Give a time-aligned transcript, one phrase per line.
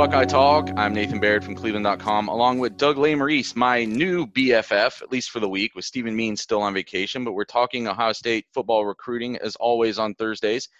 [0.00, 0.70] Buckeye Talk.
[0.78, 5.40] I'm Nathan Baird from Cleveland.com, along with Doug Lesmerises, my new BFF, at least for
[5.40, 7.22] the week, with Stephen Means still on vacation.
[7.22, 10.70] But we're talking Ohio State football recruiting as always on Thursdays.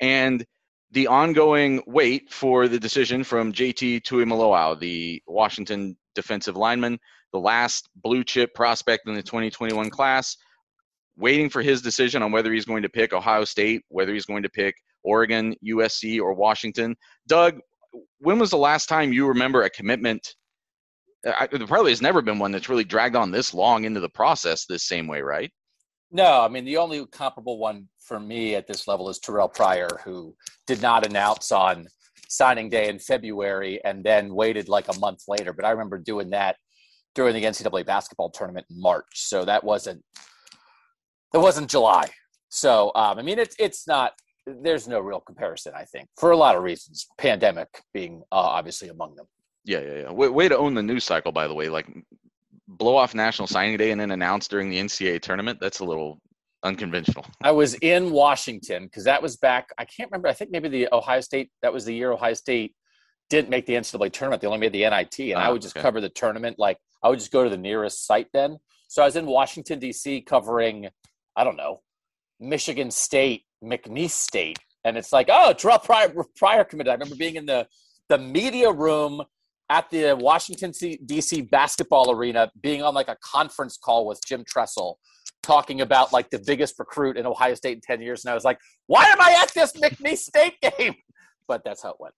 [0.00, 0.46] And
[0.92, 6.98] the ongoing wait for the decision from JT Tuimoloau, the Washington defensive lineman,
[7.34, 10.38] the last blue chip prospect in the 2021 class,
[11.18, 14.42] waiting for his decision on whether he's going to pick Ohio State, whether he's going
[14.42, 16.96] to pick Oregon, USC, or Washington.
[17.28, 17.60] Doug,
[18.18, 20.34] when was the last time you remember a commitment?
[21.26, 24.08] I, there probably has never been one that's really dragged on this long into the
[24.08, 25.50] process this same way, right?
[26.10, 29.88] No, I mean the only comparable one for me at this level is Terrell Pryor,
[30.04, 30.34] who
[30.66, 31.86] did not announce on
[32.28, 35.52] signing day in February and then waited like a month later.
[35.52, 36.56] But I remember doing that
[37.14, 39.06] during the NCAA basketball tournament in March.
[39.14, 40.02] So that wasn't
[41.32, 42.08] that wasn't July.
[42.48, 44.12] So um, I mean it's it's not
[44.46, 47.06] there's no real comparison, I think, for a lot of reasons.
[47.18, 49.26] Pandemic being uh, obviously among them.
[49.64, 50.12] Yeah, yeah, yeah.
[50.12, 51.68] Way, way to own the news cycle, by the way.
[51.68, 51.86] Like
[52.66, 55.58] blow off National Signing Day and then announce during the NCAA tournament.
[55.60, 56.20] That's a little
[56.62, 57.24] unconventional.
[57.42, 59.70] I was in Washington because that was back.
[59.78, 60.28] I can't remember.
[60.28, 61.50] I think maybe the Ohio State.
[61.62, 62.74] That was the year Ohio State
[63.28, 64.42] didn't make the NCAA tournament.
[64.42, 65.82] They only made the NIT, and I ah, would just okay.
[65.82, 66.58] cover the tournament.
[66.58, 68.58] Like I would just go to the nearest site then.
[68.88, 70.22] So I was in Washington D.C.
[70.22, 70.88] covering.
[71.36, 71.80] I don't know,
[72.40, 76.90] Michigan State, McNeese State, and it's like, oh, Terrell Pryor, Pryor committed.
[76.90, 77.66] I remember being in the
[78.08, 79.22] the media room
[79.70, 80.72] at the Washington
[81.06, 81.42] D.C.
[81.42, 84.98] basketball arena, being on like a conference call with Jim Tressel,
[85.42, 88.24] talking about like the biggest recruit in Ohio State in 10 years.
[88.24, 88.58] And I was like,
[88.88, 90.94] why am I at this McNeese State game?
[91.48, 92.14] But that's how it went.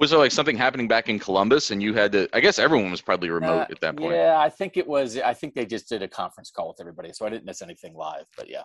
[0.00, 2.90] Was there like something happening back in Columbus and you had to, I guess everyone
[2.90, 4.16] was probably remote uh, at that point.
[4.16, 7.12] Yeah, I think it was, I think they just did a conference call with everybody.
[7.12, 8.62] So I didn't miss anything live, but yeah.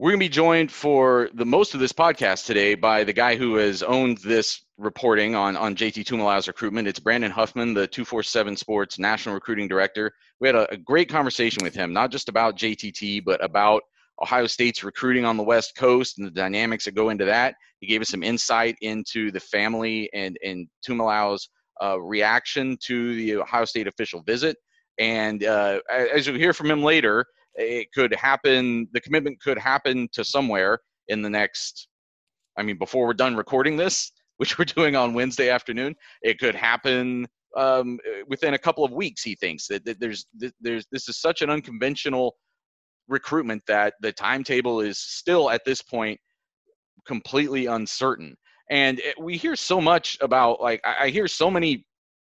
[0.00, 3.36] We're going to be joined for the most of this podcast today by the guy
[3.36, 6.88] who has owned this reporting on, on JT Tuimoloau's recruitment.
[6.88, 10.10] It's Brandon Huffman, the 247 Sports National Recruiting Director.
[10.40, 13.82] We had a, a great conversation with him, not just about JTT, but about
[14.22, 17.54] Ohio State's recruiting on the West Coast and the dynamics that go into that.
[17.80, 21.50] He gave us some insight into the family and, and Tuimoloau's
[21.82, 24.56] uh, reaction to the Ohio State official visit.
[24.98, 30.08] And uh, as you'll hear from him later, it could happen the commitment could happen
[30.12, 30.78] to somewhere
[31.08, 31.88] in the next
[32.56, 36.54] i mean before we're done recording this which we're doing on wednesday afternoon it could
[36.54, 39.66] happen um, within a couple of weeks he thinks.
[39.66, 40.26] That, that there's
[40.60, 42.36] there's this is such an unconventional
[43.08, 46.18] recruitment that the timetable is still at this point
[47.06, 48.36] completely uncertain.
[48.70, 51.84] And it, we hear so much about like I, I hear so many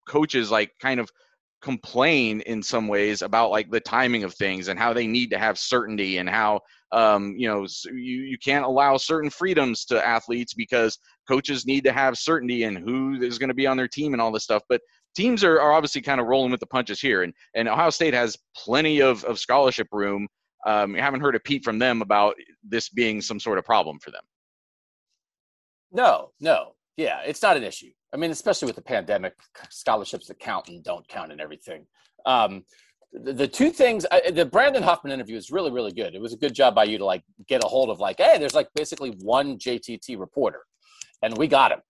[0.09, 1.11] coaches like kind of
[1.61, 5.39] complain in some ways about like the timing of things and how they need to
[5.39, 6.61] have certainty and how
[6.93, 10.99] um, you know you, you can't allow certain freedoms to athletes because
[11.29, 14.21] coaches need to have certainty in who is going to be on their team and
[14.21, 14.63] all this stuff.
[14.69, 14.81] But
[15.15, 17.23] teams are, are obviously kind of rolling with the punches here.
[17.23, 20.27] And, and ohio state has plenty of, of scholarship room.
[20.67, 23.99] Um, you haven't heard a peep from them about this being some sort of problem
[23.99, 24.23] for them.
[25.93, 29.35] No no yeah it's not an issue I mean, especially with the pandemic,
[29.71, 31.87] scholarships that count and don't count and everything.
[32.27, 32.65] Um,
[33.13, 36.15] the, the, two things, I, the Brandon Huffman interview is really, really good.
[36.15, 38.37] It was a good job by you to like get a hold of like, hey,
[38.39, 40.61] there's like basically one JTT reporter,
[41.23, 41.81] and we got him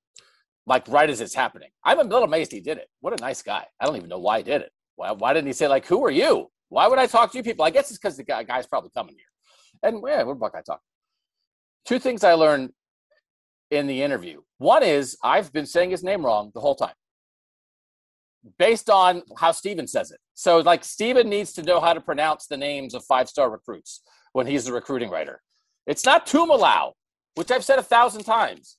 [0.66, 1.70] like right as it's happening.
[1.84, 2.88] I'm a little amazed he did it.
[3.00, 3.66] What a nice guy.
[3.80, 4.70] I don't even know why he did it.
[4.96, 6.50] Why, why didn't he say like, who are you?
[6.68, 7.64] Why would I talk to you people?
[7.64, 9.24] I guess it's because the guy, guy's probably coming here.
[9.82, 10.80] And yeah, we're Buckeye talk.
[11.86, 12.70] Two things I learned
[13.70, 14.40] in the interview.
[14.58, 16.94] One is I've been saying his name wrong the whole time,
[18.58, 20.18] based on how Steven says it.
[20.34, 24.02] So, like, Steven needs to know how to pronounce the names of five star recruits
[24.32, 25.42] when he's the recruiting writer.
[25.86, 26.92] It's not Tumalau,
[27.34, 28.78] which I've said a thousand times.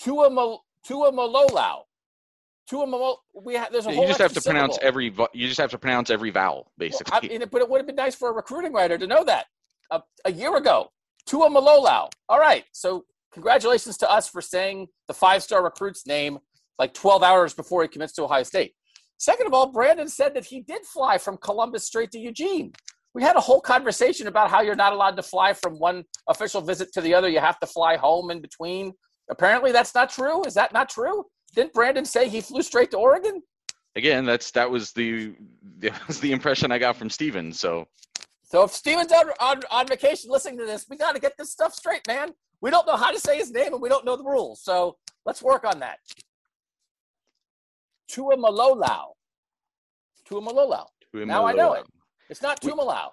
[0.00, 1.80] Tua Malolau.
[2.68, 4.60] Tua We have there's a whole you just have to syllable.
[4.60, 5.14] pronounce every.
[5.32, 7.10] You just have to pronounce every vowel, basically.
[7.12, 9.24] Well, I mean, but it would have been nice for a recruiting writer to know
[9.24, 9.46] that
[9.90, 10.90] a, a year ago.
[11.26, 12.10] Tua Malolau.
[12.28, 13.04] All right, so
[13.36, 16.38] congratulations to us for saying the five star recruit's name
[16.78, 18.72] like 12 hours before he commits to Ohio State.
[19.18, 22.72] Second of all, Brandon said that he did fly from Columbus straight to Eugene.
[23.12, 26.62] We had a whole conversation about how you're not allowed to fly from one official
[26.62, 27.28] visit to the other.
[27.28, 28.94] You have to fly home in between.
[29.30, 30.42] Apparently, that's not true.
[30.44, 31.24] Is that not true?
[31.54, 33.42] Didn't Brandon say he flew straight to Oregon?
[33.96, 35.34] Again, that's that was the
[35.78, 37.52] that was the impression I got from Steven.
[37.52, 37.86] So,
[38.44, 41.52] so if Steven's on, on, on vacation listening to this, we got to get this
[41.52, 42.32] stuff straight, man.
[42.60, 44.60] We don't know how to say his name and we don't know the rules.
[44.62, 45.98] So let's work on that.
[48.08, 49.16] Tua Malolau.
[50.28, 50.86] Tuimoloau.
[51.12, 51.86] Now I know it.
[52.28, 53.10] It's not Tuimalau.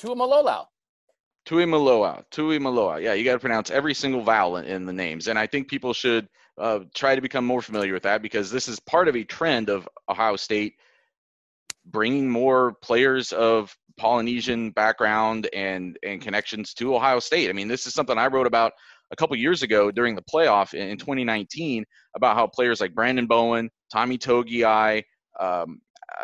[0.00, 0.66] Tuimoloau.
[1.46, 2.24] Tuimoloau.
[2.30, 3.02] Tuimoloau.
[3.02, 5.68] Yeah, you got to pronounce every single vowel in, in, the names, and I think
[5.68, 9.16] people should uh, try to become more familiar with that because this is part of
[9.16, 10.74] a trend of Ohio State
[11.86, 17.50] bringing more players of Polynesian background and and connections to Ohio State.
[17.50, 18.72] I mean, this is something I wrote about
[19.10, 21.84] a couple years ago during the playoff in, in 2019
[22.14, 25.02] about how players like Branden Bowen, Tommy Togiai,
[25.40, 25.80] um,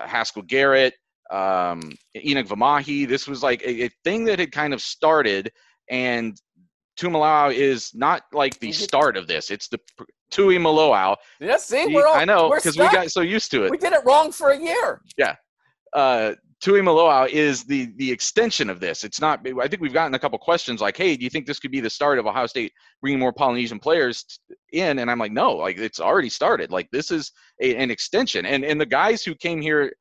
[0.06, 0.94] Haskell Garrett,
[1.30, 3.08] um, Enokk Vimahi.
[3.08, 5.50] This was like a, a, thing that had kind of started,
[5.90, 6.40] and
[6.98, 9.50] Tuimoloau is not like the start of this.
[9.50, 9.78] It's the
[10.30, 11.16] Tui Maloau.
[11.40, 13.70] Yeah, see, we're all, I know because we got so used to it.
[13.70, 15.00] We did it wrong for a year.
[15.16, 15.36] Yeah,
[15.94, 19.04] uh, Tuimoloau is the the extension of this.
[19.04, 19.46] It's not.
[19.60, 21.80] I think we've gotten a couple questions like, "Hey, do you think this could be
[21.80, 22.72] the start of Ohio State
[23.02, 24.40] bringing more Polynesian players
[24.72, 26.70] in?" And I'm like, "No, like it's already started.
[26.70, 29.92] Like this is a, an extension." And and the guys who came here,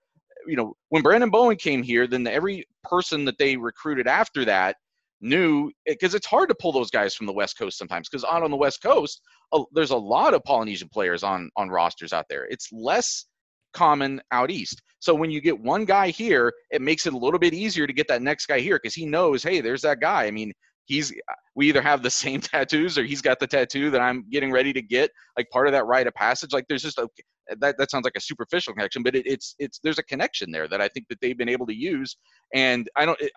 [0.48, 4.78] you know, when Branden Bowen came here, then every person that they recruited after that
[5.20, 8.24] knew eh, because it's hard to pull those guys from the West Coast sometimes because
[8.24, 9.22] out on the West Coast,
[9.74, 12.46] there's a lot of Polynesian players on on rosters out there.
[12.46, 13.26] It's less
[13.74, 14.82] common out east.
[15.00, 17.94] So when you get one guy here, it makes it a little bit easier to
[17.94, 20.26] get that next guy here because he knows, hey, there's that guy.
[20.26, 20.54] I mean,
[20.86, 21.14] he's
[21.56, 24.74] we either have the same tattoos or he's got the tattoo that I'm getting ready
[24.74, 26.54] to get, like part of that rite of passage.
[26.54, 27.08] Like there's just a
[27.60, 30.68] that that sounds like a superficial connection, but it, it's it's there's a connection there
[30.68, 32.16] that I think that they've been able to use.
[32.54, 33.20] And I don't.
[33.20, 33.32] It,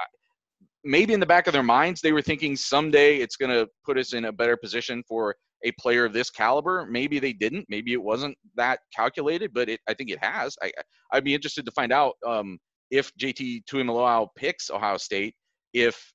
[0.87, 3.99] maybe in the back of their minds they were thinking someday it's going to put
[3.99, 5.35] us in a better position for
[5.65, 6.87] a player of this caliber.
[6.87, 7.67] Maybe they didn't.
[7.69, 10.57] Maybe it wasn't that calculated, but it, I think it has.
[10.63, 10.71] I,
[11.13, 12.59] I'd be interested to find out um,
[12.91, 15.35] if JT Tuimoloau picks Ohio State,
[15.73, 16.13] if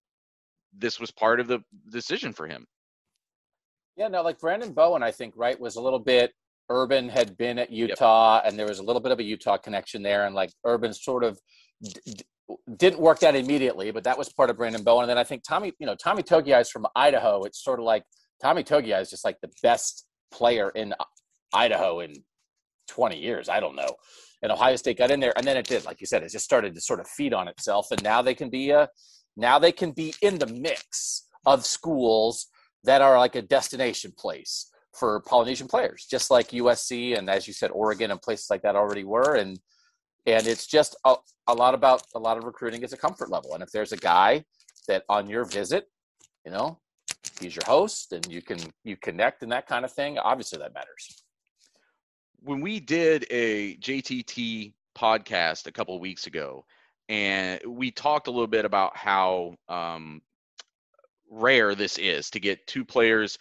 [0.78, 1.60] this was part of the
[1.92, 2.66] decision for him.
[3.98, 6.32] Yeah, no, like Branden Bowen, I think, right, was a little bit
[6.70, 8.46] Urban had been at Utah, yep.
[8.48, 11.24] and there was a little bit of a Utah connection there, and like Urban sort
[11.26, 11.38] of
[11.84, 12.24] d- d-
[12.78, 15.04] didn't work that immediately, but that was part of Branden Bowen.
[15.04, 17.44] And then I think Tommy, you know, Tommy Togiai is from Idaho.
[17.44, 18.04] It's sort of like
[18.42, 20.94] Tommy Togiai is just like the best player in
[21.54, 22.14] Idaho in
[22.88, 23.50] 20 years.
[23.50, 23.90] I don't know.
[24.42, 26.46] And Ohio State got in there, and then it did, like you said, it just
[26.46, 28.90] started to sort of feed on itself, and now they can be a,
[29.38, 32.48] now they can be in the mix of schools
[32.84, 37.54] that are like a destination place for Polynesian players, just like USC and as you
[37.54, 39.60] said, Oregon and places like that already were, and
[40.26, 41.16] and it's just a,
[41.48, 43.98] a lot about a lot of recruiting is a comfort level, and if there's a
[43.98, 44.44] guy
[44.88, 45.86] that on your visit,
[46.46, 46.80] you know,
[47.40, 50.74] he's your host and you can you connect and that kind of thing obviously that
[50.74, 51.24] matters.
[52.44, 56.66] When we did a jtt podcast a couple weeks ago
[57.10, 60.22] and we talked a little bit about how um,
[61.30, 63.38] rare this is to get two players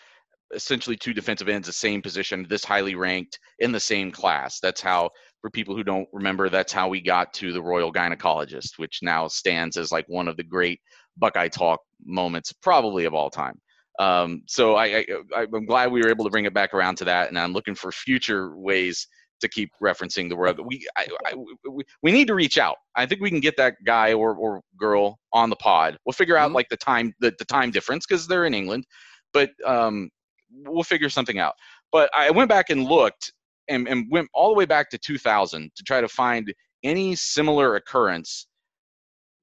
[0.55, 4.81] essentially two defensive ends the same position this highly ranked in the same class that's
[4.81, 5.11] how
[5.41, 9.29] for people who don't remember that's how we got to the royal gynecologist which now
[9.29, 10.81] stands as like one of the great
[11.17, 13.59] buckeye talk moments probably of all time
[13.99, 15.05] um, so I,
[15.37, 17.53] I, am glad we were able to bring it back around to that, and I'm
[17.53, 19.07] looking for future ways
[19.43, 20.59] to keep referencing the world.
[20.65, 21.35] We, I, I,
[21.69, 22.77] we, we need to reach out.
[22.95, 25.99] I think we can get that guy or, or girl on the pod.
[26.05, 26.57] We'll figure out mm-hmm.
[26.57, 28.87] like the time the, the time difference because they're in England,
[29.35, 30.09] but um,
[30.53, 31.55] we'll figure something out.
[31.93, 33.33] But I went back and looked
[33.69, 36.53] and, and went all the way back to 2000 to try to find
[36.83, 38.47] any similar occurrence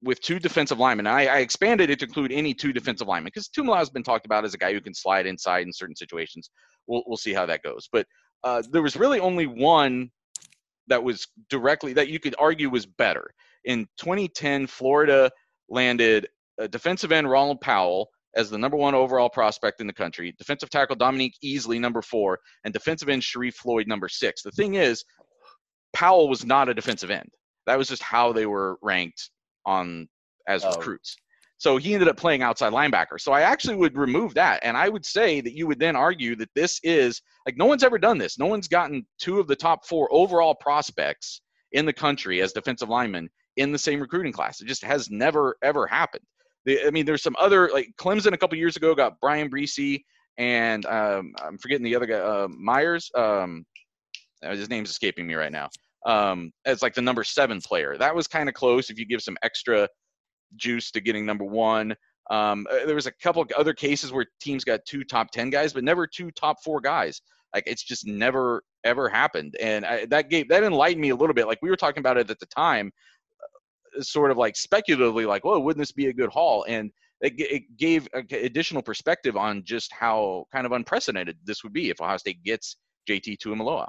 [0.02, 1.06] with two defensive linemen.
[1.06, 4.26] I, I, expanded it to include any two defensive linemen because Tuimoloau has been talked
[4.26, 6.50] about as a guy who can slide inside in certain situations.
[6.86, 7.88] We'll we'll see how that goes.
[7.90, 8.06] But
[8.44, 10.10] uh, there was really only one
[10.86, 13.30] that was directly that you could argue was better.
[13.64, 15.30] In 2010, Florida
[15.68, 16.28] landed
[16.70, 20.96] defensive end Ronald Powell as the number one overall prospect in the country, defensive tackle
[20.96, 24.42] Dominique Easley number four, and defensive end Sharrif Floyd number six.
[24.42, 25.04] The thing is,
[25.92, 27.30] Powell was not a defensive end.
[27.66, 29.30] That was just how they were ranked
[29.66, 30.08] on
[30.46, 30.70] as oh.
[30.70, 31.16] recruits.
[31.58, 33.20] So he ended up playing outside linebacker.
[33.20, 34.60] So I actually would remove that.
[34.62, 37.82] And I would say that you would then argue that this is like no one's
[37.82, 38.38] ever done this.
[38.38, 41.40] No one's gotten two of the top four overall prospects
[41.72, 44.60] in the country as defensive linemen in the same recruiting class.
[44.60, 46.24] It just has never, ever happened.
[46.68, 50.02] The, I mean, there's some other, like Clemson a couple years ago got Bryan Bresee
[50.36, 53.10] and um, I'm forgetting the other guy, uh, Myers.
[53.16, 53.64] Um,
[54.42, 55.68] his name's escaping me right now
[56.06, 57.96] um, as like the number seven player.
[57.96, 59.88] That was kind of close if you give some extra
[60.56, 61.94] juice to getting number one.
[62.30, 65.72] Um, uh, there was a couple other cases where teams got two top 10 guys,
[65.72, 67.20] but never two top four guys.
[67.54, 69.56] Like it's just never ever happened.
[69.60, 71.46] And I, that gave, that enlightened me a little bit.
[71.46, 72.92] Like we were talking about it at the time, uh,
[74.00, 76.64] sort of like speculatively, like, well, wouldn't this be a good haul?
[76.68, 76.90] And
[77.20, 82.00] it, it gave additional perspective on just how kind of unprecedented this would be if
[82.00, 82.76] Ohio State gets
[83.08, 83.88] JT Tuimoloau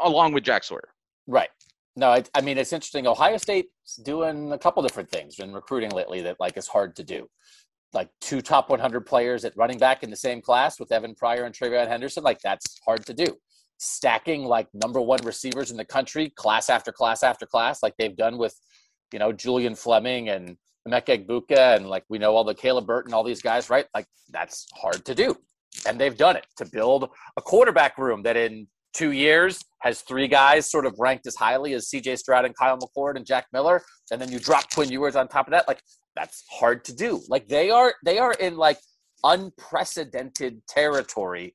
[0.00, 0.88] along with Jack Sawyer.
[1.26, 1.48] Right.
[1.96, 3.06] No, I, I mean it's interesting.
[3.06, 7.04] Ohio State's doing a couple different things in recruiting lately that like is hard to
[7.04, 7.28] do.
[7.92, 11.44] Like two top 100 players at running back in the same class with Evan Pryor
[11.44, 12.24] and TreVeyon Henderson.
[12.24, 13.36] Like that's hard to do.
[13.78, 18.16] Stacking like number one receivers in the country, class after class after class, like they've
[18.16, 18.58] done with,
[19.14, 20.56] you know, Julian Fleming and
[20.86, 23.86] Emeka and like we know all the Caleb Burton, all these guys, right?
[23.94, 25.36] Like that's hard to do.
[25.86, 30.26] And they've done it to build a quarterback room that in two years has three
[30.26, 33.82] guys sort of ranked as highly as CJ Stroud and Kyle McCord and Jack Miller,
[34.10, 35.68] and then you drop Quinn Ewers on top of that.
[35.68, 35.80] Like
[36.16, 37.22] that's hard to do.
[37.28, 38.78] Like they are they are in like
[39.22, 41.54] unprecedented territory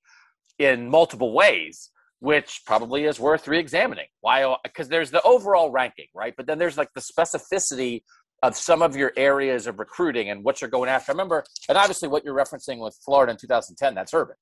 [0.59, 1.89] in multiple ways,
[2.19, 4.07] which probably is worth re-examining.
[4.21, 4.43] Why?
[4.43, 6.33] Uh, because there's the overall ranking, right?
[6.35, 8.01] But then there's like the specificity
[8.43, 11.11] of some of your areas of recruiting and what you're going after.
[11.11, 14.35] I remember, and obviously what you're referencing with Florida in 2010, that's Urban.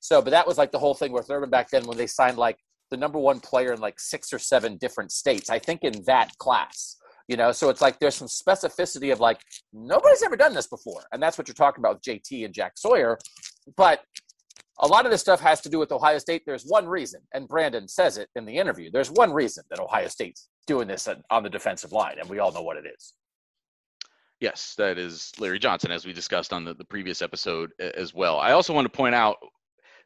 [0.00, 2.36] So, but that was like the whole thing with Urban back then when they signed
[2.36, 2.58] like
[2.90, 5.48] the number one player in like six or seven different states.
[5.48, 6.96] I think in that class,
[7.28, 7.52] you know.
[7.52, 9.40] So it's like there's some specificity of like
[9.72, 12.72] nobody's ever done this before, and that's what you're talking about with JT and Jack
[12.76, 13.18] Sawyer.
[13.76, 14.00] But
[14.82, 16.42] a lot of this stuff has to do with Ohio State.
[16.44, 18.90] There's one reason, and Brandon says it in the interview.
[18.90, 22.52] There's one reason that Ohio State's doing this on the defensive line, and we all
[22.52, 23.14] know what it is.
[24.40, 28.40] Yes, that is Larry Johnson, as we discussed on the, the previous episode as well.
[28.40, 29.36] I also want to point out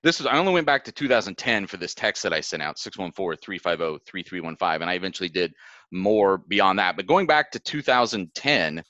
[0.02, 2.76] this is I only went back to 2010 for this text that I sent out
[2.76, 5.54] 614-350-3315 and I eventually did
[5.90, 6.96] more beyond that.
[6.96, 8.82] But going back to 2010,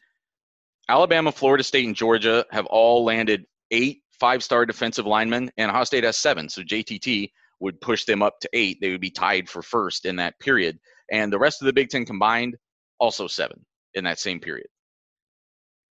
[0.88, 6.04] Alabama, Florida State and Georgia have all landed 8 five-star defensive linemen and Ohio State
[6.04, 6.48] has 7.
[6.48, 7.30] So JTT
[7.60, 8.78] would push them up to 8.
[8.80, 10.78] They would be tied for first in that period.
[11.10, 12.56] And the rest of the Big 10 combined
[12.98, 13.58] also 7
[13.94, 14.66] in that same period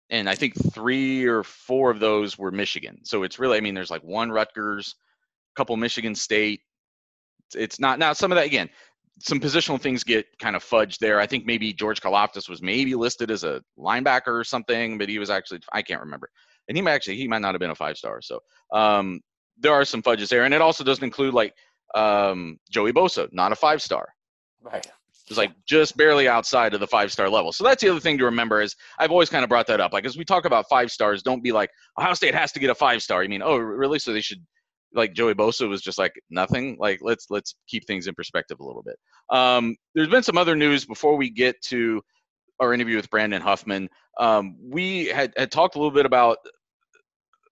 [0.09, 2.99] and I think three or four of those were Michigan.
[3.03, 4.95] So it's really, I mean, there's like one Rutgers,
[5.53, 6.61] a couple Michigan State.
[7.55, 8.13] It's not now.
[8.13, 8.69] Some of that again,
[9.19, 11.19] some positional things get kind of fudged there.
[11.19, 15.19] I think maybe George Karlaftis was maybe listed as a linebacker or something, but he
[15.19, 16.29] was actually I can't remember.
[16.67, 18.21] And he might actually he might not have been a five star.
[18.21, 18.39] So
[18.73, 19.21] um,
[19.57, 21.53] there are some fudges there, and it also doesn't include like
[21.95, 24.07] um, Joey Bosa, not a five star.
[24.61, 24.85] Right.
[25.29, 27.51] It's like just barely outside of the five star level.
[27.51, 29.91] So that's the other thing to remember is I've always kind of brought that up.
[29.91, 31.69] Like as we talk about five stars, don't be like
[31.99, 33.23] Ohio State has to get a five star.
[33.23, 33.99] You mean oh really?
[33.99, 34.45] So they should
[34.93, 36.77] like Joey Bosa was just like nothing.
[36.79, 38.95] Like let's let's keep things in perspective a little bit.
[39.29, 42.01] Um, there's been some other news before we get to
[42.59, 43.89] our interview with Brandon Huffman.
[44.19, 46.37] Um, we had, had talked a little bit about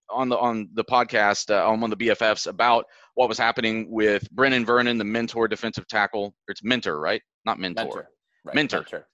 [0.10, 2.86] on the on the podcast uh, I'm on the BFFs about
[3.16, 6.36] what was happening with Brenan Vernon, the mentor defensive tackle.
[6.48, 7.22] It's mentor, right?
[7.46, 7.84] Not mentor.
[7.84, 8.08] Mentor.
[8.46, 8.56] Right.
[8.56, 8.78] mentor.
[8.80, 9.08] mentor.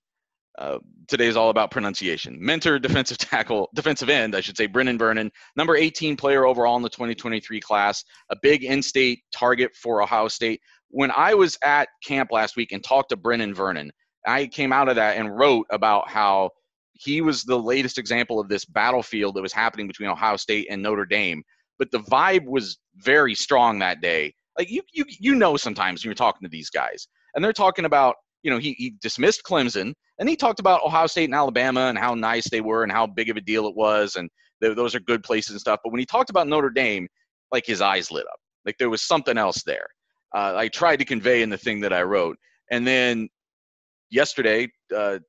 [0.57, 2.37] Uh, today is all about pronunciation.
[2.39, 6.83] Mentor, defensive tackle, defensive end, I should say, Brenan Vernon, number 18 player overall in
[6.83, 10.59] the 2023 class, a big in state target for Ohio State.
[10.89, 13.91] When I was at camp last week and talked to Brenan Vernon,
[14.27, 16.49] I came out of that and wrote about how
[17.03, 20.81] he was the latest example of this battlefield that was happening between Ohio State and
[20.81, 21.43] Notre Dame.
[21.79, 24.33] But the vibe was very strong that day.
[24.57, 27.85] Like you, you, you know, sometimes when you're talking to these guys, and they're talking
[27.85, 31.81] about you know, he, he dismissed Clemson and he talked about Ohio State and Alabama
[31.81, 34.15] and how nice they were and how big of a deal it was.
[34.15, 34.29] And
[34.59, 35.79] they, those are good places and stuff.
[35.83, 37.07] But when he talked about Notre Dame,
[37.51, 38.39] like his eyes lit up.
[38.65, 39.87] Like there was something else there.
[40.33, 42.37] Uh, I tried to convey in the thing that I wrote.
[42.71, 43.29] And then
[44.09, 45.19] yesterday, uh,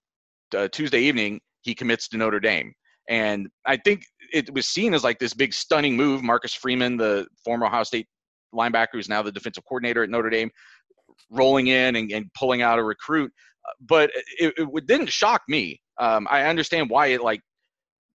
[0.56, 2.72] uh, Tuesday evening, he commits to Notre Dame.
[3.08, 6.22] And I think it was seen as like this big stunning move.
[6.22, 8.06] Marcus Freeman, the former Ohio State
[8.54, 10.50] linebacker, who's now the defensive coordinator at Notre Dame,
[11.30, 13.32] rolling in and, and pulling out a recruit.
[13.80, 15.80] But it, it didn't shock me.
[15.98, 17.40] Um, I understand why it like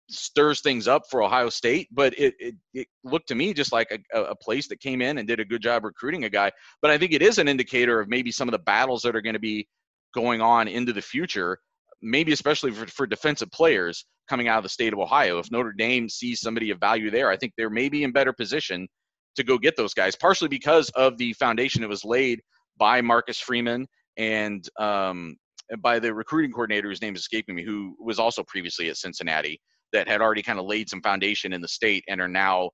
[0.10, 3.92] stirs things up for Ohio State, but it, it, it looked to me just like
[4.14, 6.52] a, a, place that came in and did a good job recruiting a guy.
[6.82, 9.22] But I think it is an indicator of maybe some of the battles that are
[9.22, 9.68] going to be
[10.14, 11.60] going on into the future,
[12.02, 15.40] maybe especially for, for defensive players coming out of the state of Ohio.
[15.40, 18.88] If Notre Dame sees somebody of value there, I think they're maybe in better position
[19.36, 22.42] to go get those guys, partially because of the foundation that was laid
[22.78, 23.88] by Marcus Freeman
[24.18, 25.38] and um,
[25.80, 29.60] by the recruiting coordinator whose name is escaping me, who was also previously at Cincinnati,
[29.94, 32.70] that had already kind of laid some foundation in the state and are now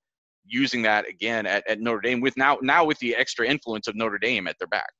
[0.46, 3.94] using that again at, at Notre Dame with now now with the extra influence of
[3.96, 4.90] Notre Dame at their back.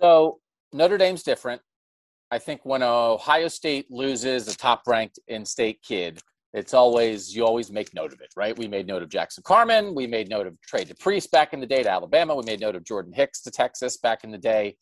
[0.00, 0.38] So
[0.72, 1.60] Notre Dame's different.
[2.30, 6.20] I think when Ohio State loses a top ranked in state kid,
[6.52, 8.56] it's always you always make note of it, right?
[8.56, 9.94] We made note of Jackson Carman.
[9.94, 12.76] we made note of Trey DePriest back in the day to Alabama, we made note
[12.76, 14.76] of Jordan Hicks to Texas back in the day.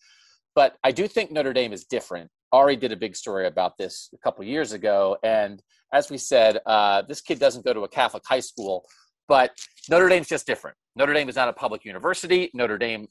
[0.55, 2.31] But I do think Notre Dame is different.
[2.53, 5.63] Ari did a big story about this a couple years ago, and
[5.93, 8.85] as we said, uh, this kid doesn't go to a Catholic high school,
[9.27, 9.53] but
[9.91, 10.77] Notre Dame's just different.
[10.97, 12.51] Notre Dame is not a public university.
[12.55, 13.09] Notre Dame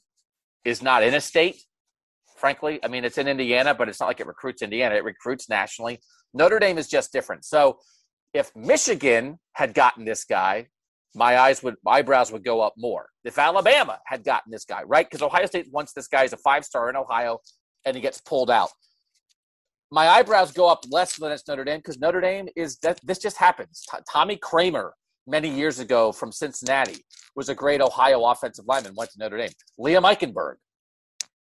[0.64, 1.62] is not in a state.
[2.38, 2.78] Frankly.
[2.84, 6.00] I mean, it's in Indiana, but it's not like it recruits Indiana, it recruits nationally.
[6.34, 7.44] Notre Dame is just different.
[7.44, 7.78] So
[8.32, 10.68] if Michigan had gotten this guy,
[11.14, 13.08] my eyes would eyebrows would go up more.
[13.24, 15.08] If Alabama had gotten this guy, right?
[15.08, 17.38] Because Ohio State wants this guy as a five star in Ohio
[17.84, 18.70] and he gets pulled out.
[19.90, 23.18] My eyebrows go up less than it's Notre Dame because Notre Dame is that this
[23.18, 23.84] just happens.
[23.90, 24.90] T- Tommy Kraemer
[25.26, 27.04] many years ago from Cincinnati
[27.34, 29.50] was a great Ohio offensive lineman, went to Notre Dame.
[29.80, 30.56] Liam Eichenberg,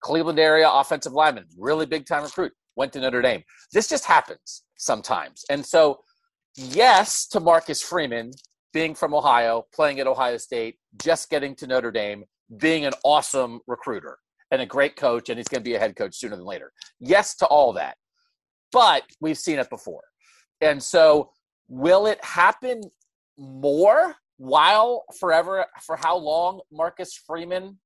[0.06, 3.44] Cleveland area offensive lineman, really big time recruit, went to Notre Dame.
[3.74, 5.44] This just happens sometimes.
[5.50, 6.02] And so,
[6.56, 8.30] yes, to Marcus Freeman,
[8.72, 12.24] being from Ohio, playing at Ohio State, just getting to Notre Dame,
[12.58, 14.20] being an awesome recruiter
[14.52, 16.72] and a great coach, and he's going to be a head coach sooner than later.
[17.00, 17.98] Yes to all that.
[18.72, 20.04] But we've seen it before.
[20.62, 21.32] And so,
[21.68, 22.82] will it happen
[23.40, 27.80] more while forever for how long Marcus Freeman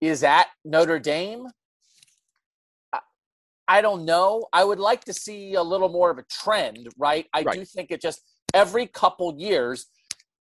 [0.00, 1.46] is at Notre Dame?
[3.68, 4.46] I don't know.
[4.52, 7.26] I would like to see a little more of a trend, right?
[7.32, 7.58] I right.
[7.58, 8.20] do think it just
[8.54, 9.86] every couple years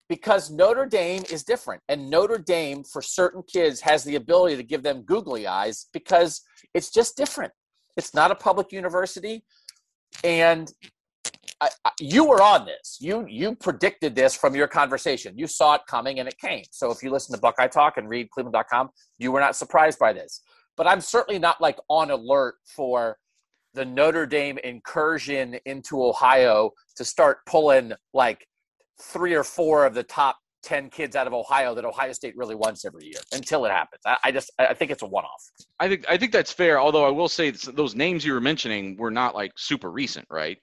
[0.08, 1.82] because Notre Dame is different.
[1.88, 6.42] And Notre Dame, for certain kids, has the ability to give them googly eyes because
[6.74, 7.52] it's just different.
[7.96, 9.44] It's not a public university.
[10.24, 10.70] And
[11.60, 11.68] I,
[12.00, 12.98] you were on this.
[13.00, 15.36] You you predicted this from your conversation.
[15.36, 16.64] You saw it coming and it came.
[16.70, 20.12] So if you listen to Buckeye Talk and read Cleveland.com, you were not surprised by
[20.12, 20.42] this.
[20.76, 23.16] But I'm certainly not like on alert for
[23.74, 28.46] the Notre Dame incursion into Ohio to start pulling like
[29.00, 32.54] three or four of the top 10 kids out of Ohio that Ohio State really
[32.54, 34.00] wants every year until it happens.
[34.06, 35.42] I, I just I think it's a one off.
[35.80, 36.80] I think I think that's fair.
[36.80, 40.58] Although I will say those names you were mentioning were not like super recent, right?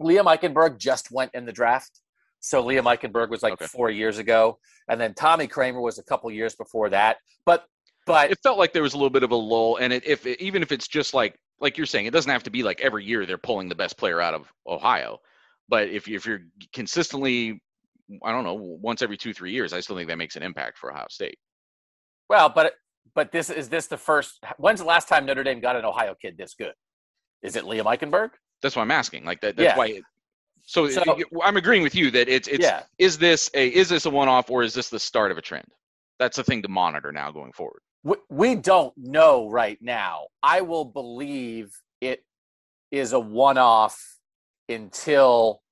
[0.00, 2.00] Liam Eichenberg just went in the draft.
[2.40, 3.66] So Liam Eichenberg was like okay.
[3.66, 4.58] four years ago,
[4.88, 7.18] and then Tommy Kraemer was a couple years before that.
[7.44, 7.64] But
[8.06, 10.26] but it felt like there was a little bit of a lull, and it, if
[10.26, 12.80] it, even if it's just like like you're saying, it doesn't have to be like
[12.80, 15.18] every year they're pulling the best player out of Ohio.
[15.68, 16.40] But if if you're
[16.72, 17.60] consistently,
[18.24, 20.78] I don't know, once every two three years, I still think that makes an impact
[20.78, 21.38] for Ohio State.
[22.30, 22.74] Well, but
[23.14, 24.42] but this is this the first?
[24.56, 26.72] When's the last time Notre Dame got an Ohio kid this good?
[27.42, 28.30] Is it Liam Eichenberg?
[28.62, 29.24] That's why I'm asking.
[29.24, 29.56] Like that.
[29.56, 29.76] That's yeah.
[29.76, 29.86] why.
[29.86, 30.04] It,
[30.62, 31.02] so, so,
[31.42, 32.82] I'm agreeing with you that it's it's yeah.
[32.98, 35.42] is this a is this a one off or is this the start of a
[35.42, 35.66] trend?
[36.18, 37.80] That's the thing to monitor now going forward.
[38.02, 40.26] We, we don't know right now.
[40.42, 42.24] I will believe it
[42.90, 44.00] is a one off
[44.68, 45.62] until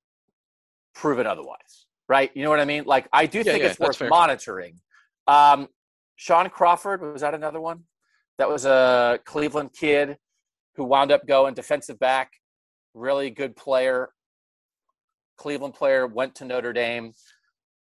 [0.95, 1.87] proven otherwise.
[2.09, 2.31] Right?
[2.35, 2.85] You know what I mean?
[2.85, 4.81] Like I do yeah, think it's worth monitoring.
[5.27, 5.69] Um,
[6.17, 7.85] Shaun Crawford was that another one?
[8.39, 10.17] That was a Cleveland kid
[10.75, 12.33] who wound up going defensive back,
[12.99, 14.11] really good player.
[15.37, 17.13] Cleveland player went to Notre Dame.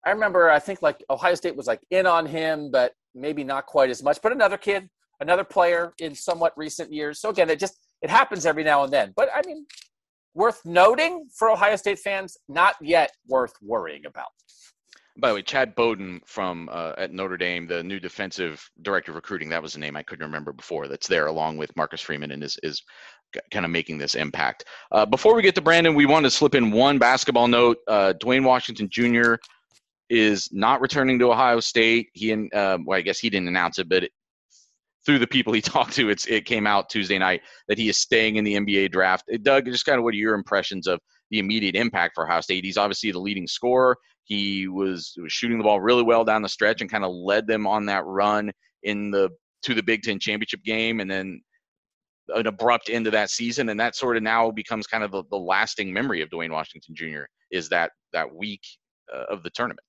[0.06, 3.66] I remember I think like Ohio State was like in on him, but maybe not
[3.66, 4.20] quite as much.
[4.22, 4.88] But another kid,
[5.20, 7.20] another player in somewhat recent years.
[7.20, 9.12] So again, it just it happens every now and then.
[9.16, 9.66] But I mean,
[10.34, 14.28] worth noting for Ohio State fans, not yet worth worrying about.
[15.20, 19.16] By the way, Chad Bowden from uh, at Notre Dame, the new defensive director of
[19.16, 20.86] recruiting, that was the name I couldn't remember before.
[20.86, 22.80] That's there along with Marcus Freeman and is is
[23.50, 24.64] kind of making this impact.
[24.92, 27.78] Uh, before we get to Brandon, we want to slip in one basketball note.
[27.86, 29.34] Uh, Duane Washington Jr.
[30.08, 32.08] is not returning to Ohio State.
[32.14, 34.12] He and uh, well, I guess he didn't announce it, but it,
[35.04, 37.98] through the people he talked to, it's it came out Tuesday night that he is
[37.98, 39.30] staying in the NBA draft.
[39.42, 42.64] Doug, just kind of what are your impressions of the immediate impact for Ohio State?
[42.64, 43.96] He's obviously the leading scorer.
[44.24, 47.46] He was was shooting the ball really well down the stretch and kind of led
[47.46, 49.30] them on that run in the
[49.62, 51.40] to the Big Ten championship game, and then
[52.34, 55.22] an abrupt end to that season, and that sort of now becomes kind of the,
[55.30, 57.24] the lasting memory of Duane Washington Jr.
[57.50, 58.62] is that that week
[59.14, 59.80] uh, of the tournament.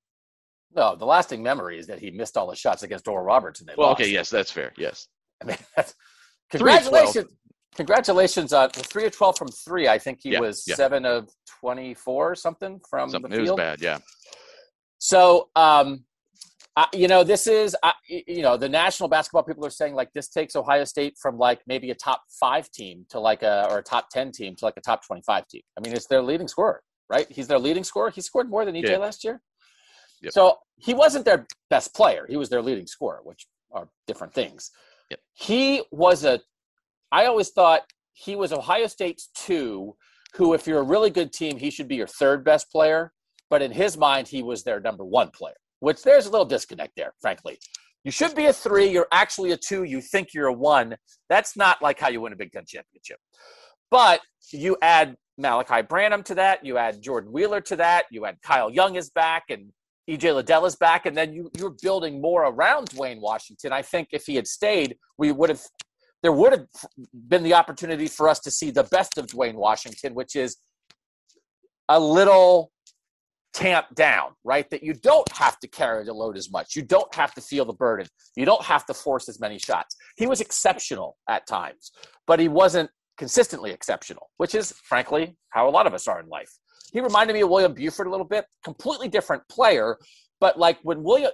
[0.76, 3.68] No, the lasting memory is that he missed all the shots against Oral Roberts and
[3.68, 4.02] they well, lost.
[4.02, 4.72] okay, yes, that's fair.
[4.78, 5.08] Yes.
[5.42, 5.96] I mean, that's,
[6.52, 7.32] congratulations.
[7.76, 9.88] Congratulations on the three of 12 from three.
[9.88, 10.76] I think he yeah, was yeah.
[10.76, 11.30] seven of
[11.62, 13.48] 24 or something from something, the field.
[13.48, 14.00] It was bad, yeah.
[14.98, 16.04] So, um,
[16.94, 20.30] You know, this is, I, you know, the national basketball people are saying like this
[20.30, 23.84] takes Ohio State from like maybe a top five team to like a, or a
[23.84, 25.62] top 10 team to like a top 25 team.
[25.78, 27.28] I mean, it's their leading scorer, right?
[27.30, 28.12] He's their leading scorer.
[28.12, 28.98] He scored more than EJ yeah.
[28.98, 29.42] last year.
[30.22, 30.32] Yep.
[30.32, 32.26] So he wasn't their best player.
[32.30, 34.72] He was their leading scorer, which are different things.
[35.10, 35.20] Yep.
[35.34, 36.40] He was a,
[37.12, 37.82] I always thought
[38.14, 39.96] he was Ohio State's two,
[40.36, 43.14] who, if you're a really good team, he should be your third best player.
[43.50, 46.94] But in his mind, he was their number one player, which there's a little disconnect
[46.96, 47.58] there, frankly.
[48.04, 48.90] You should be a three.
[48.90, 49.84] You're actually a two.
[49.84, 50.96] You think you're a one.
[51.30, 53.18] That's not like how you win a Big Ten championship.
[53.92, 56.66] But you add Malachi Branham to that.
[56.66, 58.06] You add Jordan Wheeler to that.
[58.12, 59.72] You add Kyle Young is back, and
[60.10, 63.74] EJ Liddell is back, and then you you're building more around Duane Washington.
[63.74, 65.62] I think if he had stayed, we would have
[66.24, 66.66] there would have
[67.28, 70.58] been the opportunity for us to see the best of Duane Washington, which is
[71.88, 72.72] a little
[73.54, 74.70] tamped down, right?
[74.70, 76.76] That you don't have to carry the load as much.
[76.76, 78.08] You don't have to feel the burden.
[78.36, 79.96] You don't have to force as many shots.
[80.18, 81.92] He was exceptional at times,
[82.28, 86.28] but he wasn't consistently exceptional, which is frankly how a lot of us are in
[86.30, 86.52] life.
[86.94, 89.98] He reminded me of William Buford a little bit, completely different player,
[90.40, 91.32] but like when William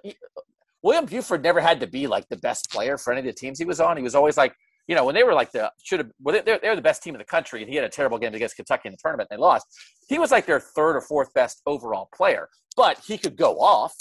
[0.85, 3.57] William Buford never had to be like the best player for any of the teams
[3.57, 3.97] he was on.
[3.97, 4.53] He was always like,
[4.87, 7.15] you know, when they were like the should have, well, they're, they're the best team
[7.15, 9.37] in the country, and he had a terrible game against Kentucky in the tournament and
[9.37, 9.65] they lost.
[10.07, 13.95] He was like their third or fourth best overall player, but he could go off.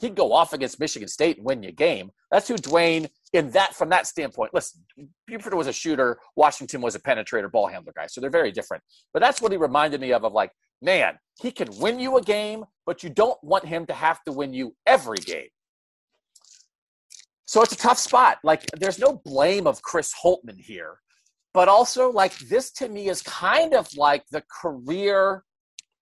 [0.00, 2.10] He'd go off against Michigan State and win you a game.
[2.30, 4.54] That's who Duane, in that from that standpoint.
[4.54, 4.82] Listen,
[5.26, 6.18] Buford was a shooter.
[6.36, 8.06] Washington was a penetrator, ball handler guy.
[8.06, 8.82] So they're very different.
[9.12, 10.24] But that's what he reminded me of.
[10.24, 13.92] Of like, man, he can win you a game, but you don't want him to
[13.92, 15.48] have to win you every game.
[17.50, 18.38] So it's a tough spot.
[18.44, 21.00] Like, there's no blame of Chris Holtmann here,
[21.52, 25.42] but also like this to me is kind of like the career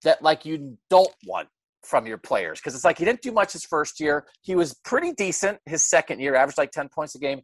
[0.04, 1.48] that like you don't want
[1.86, 4.26] from your players because it's like he didn't do much his first year.
[4.42, 7.40] He was pretty decent his second year, averaged like 10 points a game.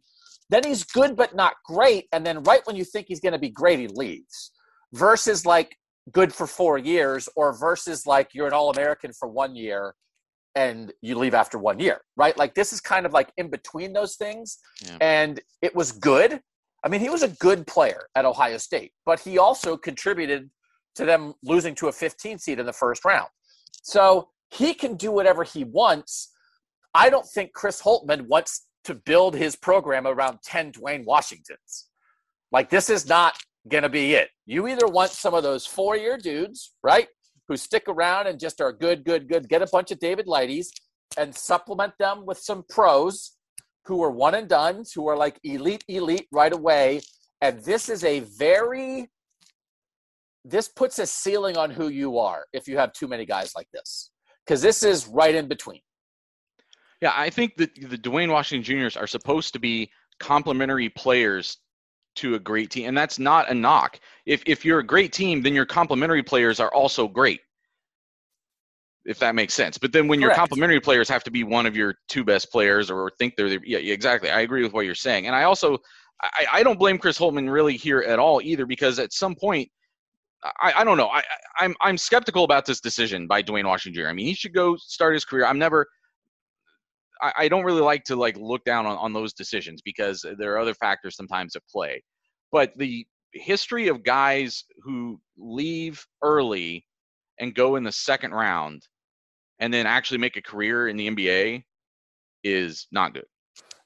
[0.51, 2.05] Then he's good but not great.
[2.11, 4.51] And then right when you think he's going to be great, he leaves.
[4.93, 5.75] Versus like
[6.11, 9.95] good for four years, or versus like you're an All American for one year
[10.55, 12.37] and you leave after one year, right?
[12.37, 14.59] Like this is kind of like in between those things.
[14.85, 14.97] Yeah.
[15.01, 16.39] And it was good.
[16.83, 20.49] I mean, he was a good player at Ohio State, but he also contributed
[20.95, 23.27] to them losing to a 15 seed in the first round.
[23.83, 26.31] So he can do whatever he wants.
[26.93, 31.87] I don't think Chris Holtmann wants to build his program around 10 Duane Washingtons.
[32.51, 33.35] Like, this is not
[33.67, 34.29] going to be it.
[34.45, 37.07] You either want some of those four year dudes, right?
[37.47, 40.67] Who stick around and just are good, good, good, get a bunch of David Lighties
[41.17, 43.37] and supplement them with some pros
[43.85, 47.01] who are one and done, who are like elite, elite right away.
[47.41, 49.09] And this is a very,
[50.43, 53.67] this puts a ceiling on who you are if you have too many guys like
[53.71, 54.11] this
[54.45, 55.81] because this is right in between.
[57.01, 61.57] Yeah, I think that the Duane Washington Juniors are supposed to be complementary players
[62.15, 63.99] to a great team, and that's not a knock.
[64.25, 67.41] If if you're a great team, then your complementary players are also great.
[69.05, 69.77] If that makes sense.
[69.77, 70.35] But then when Correct.
[70.35, 73.49] your complementary players have to be one of your two best players or think they're
[73.49, 74.31] the, yeah, exactly.
[74.31, 75.27] I agree with what you're saying.
[75.27, 75.77] And I also
[76.23, 79.69] I, I don't blame Chris Holtmann really here at all either because at some point
[80.61, 81.09] I, I don't know.
[81.09, 81.23] I,
[81.59, 84.09] I'm I'm skeptical about this decision by Duane Washington Jr.
[84.09, 85.45] I mean, he should go start his career.
[85.45, 85.87] I'm never.
[87.21, 90.53] I, I don't really like to like look down on, on those decisions because there
[90.53, 92.03] are other factors sometimes at play.
[92.51, 96.85] But the history of guys who leave early
[97.39, 98.81] and go in the second round
[99.59, 101.63] and then actually make a career in the NBA
[102.43, 103.25] is not good.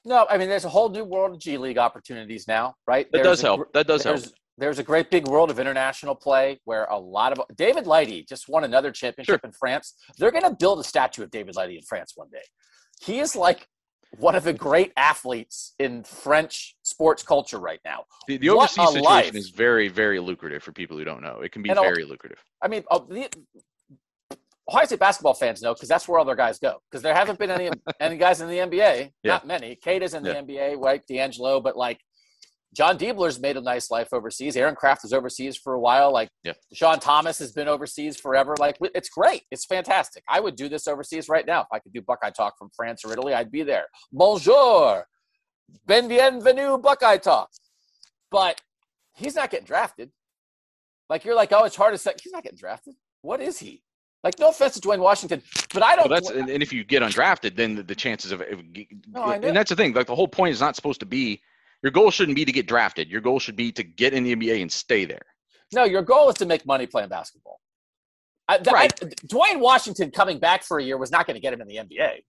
[0.04, 3.06] No, I mean there's a whole new world of G League opportunities now, right?
[3.12, 3.72] That there's does help.
[3.72, 4.20] That does help
[4.60, 8.48] there's a great big world of international play where a lot of David Lighty just
[8.48, 9.48] won another championship sure.
[9.48, 9.94] in France.
[10.18, 12.42] They're going to build a statue of David Lighty in France one day.
[13.00, 13.66] He is like
[14.18, 18.04] one of the great athletes in French sports culture right now.
[18.26, 19.34] The, the overseas situation life.
[19.34, 21.40] is very, very lucrative for people who don't know.
[21.40, 22.42] It can be and very lucrative.
[22.60, 23.28] I mean, uh, the,
[24.68, 26.80] Ohio State basketball fans know because that's where all their guys go.
[26.90, 29.32] Because there haven't been any any guys in the NBA, yeah.
[29.32, 29.74] not many.
[29.76, 30.42] Kate is in the yeah.
[30.42, 31.04] NBA, right?
[31.06, 32.00] D'Angelo, but like
[32.74, 34.56] Jon Diebler's made a nice life overseas.
[34.56, 36.12] Aaron Craft was overseas for a while.
[36.12, 36.52] Like yeah.
[36.72, 38.54] Sean Thomas has been overseas forever.
[38.58, 39.42] Like it's great.
[39.50, 40.22] It's fantastic.
[40.28, 41.62] I would do this overseas right now.
[41.62, 43.86] If I could do Buckeye Talk from France or Italy, I'd be there.
[44.12, 45.04] Bonjour.
[45.86, 47.48] Ben Bienvenue Buckeye Talk.
[48.30, 48.60] But
[49.14, 50.10] he's not getting drafted.
[51.08, 52.12] Like you're like, oh, it's hard to say.
[52.22, 52.94] He's not getting drafted.
[53.22, 53.82] What is he?
[54.22, 56.10] Like, no offense to Duane Washington, but I don't.
[56.10, 58.60] Well, that's and if you get undrafted, then the, the chances of, of
[59.08, 59.94] no, and that's the thing.
[59.94, 61.40] Like the whole point is not supposed to be
[61.82, 63.08] your goal shouldn't be to get drafted.
[63.08, 65.22] Your goal should be to get in the NBA and stay there.
[65.72, 67.60] No, your goal is to make money playing basketball.
[68.48, 68.92] I, right.
[69.02, 71.68] I, Duane Washington coming back for a year was not going to get him in
[71.68, 72.20] the NBA.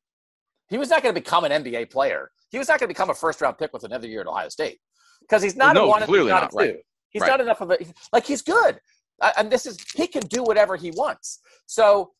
[0.69, 2.31] He was not going to become an NBA player.
[2.49, 4.49] He was not going to become a first round pick with another year at Ohio
[4.49, 4.79] State
[5.21, 6.01] because he's not well, no, a one.
[6.03, 6.75] Clearly he's not, not right.
[7.09, 7.27] He's right.
[7.27, 7.77] not enough of a
[8.13, 8.25] like.
[8.25, 8.79] He's good,
[9.37, 11.39] and this is he can do whatever he wants.
[11.65, 12.11] So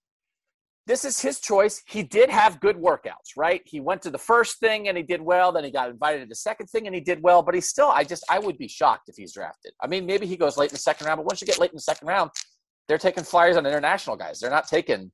[0.87, 1.81] this is his choice.
[1.87, 3.61] He did have good workouts, right?
[3.65, 5.51] He went to the first thing and he did well.
[5.51, 7.43] Then he got invited to the second thing and he did well.
[7.43, 9.73] But he's still, I just, I would be shocked if he's drafted.
[9.81, 11.69] I mean, maybe he goes late in the second round, but once you get late
[11.69, 12.31] in the second round,
[12.87, 14.39] they're taking flyers on international guys.
[14.39, 15.11] They're not taking,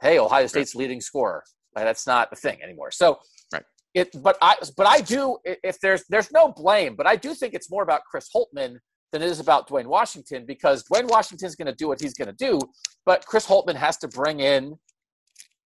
[0.00, 0.80] hey, Ohio State's right.
[0.80, 1.42] leading scorer.
[1.74, 2.92] Like, that's not a thing anymore.
[2.92, 3.18] So,
[3.52, 3.64] right.
[3.94, 5.38] it, but I, but I do.
[5.44, 8.78] If there's, there's no blame, but I do think it's more about Chris Holtmann
[9.10, 12.28] than it is about Duane Washington because Duane Washington's going to do what he's going
[12.28, 12.58] to do,
[13.04, 14.76] but Chris Holtmann has to bring in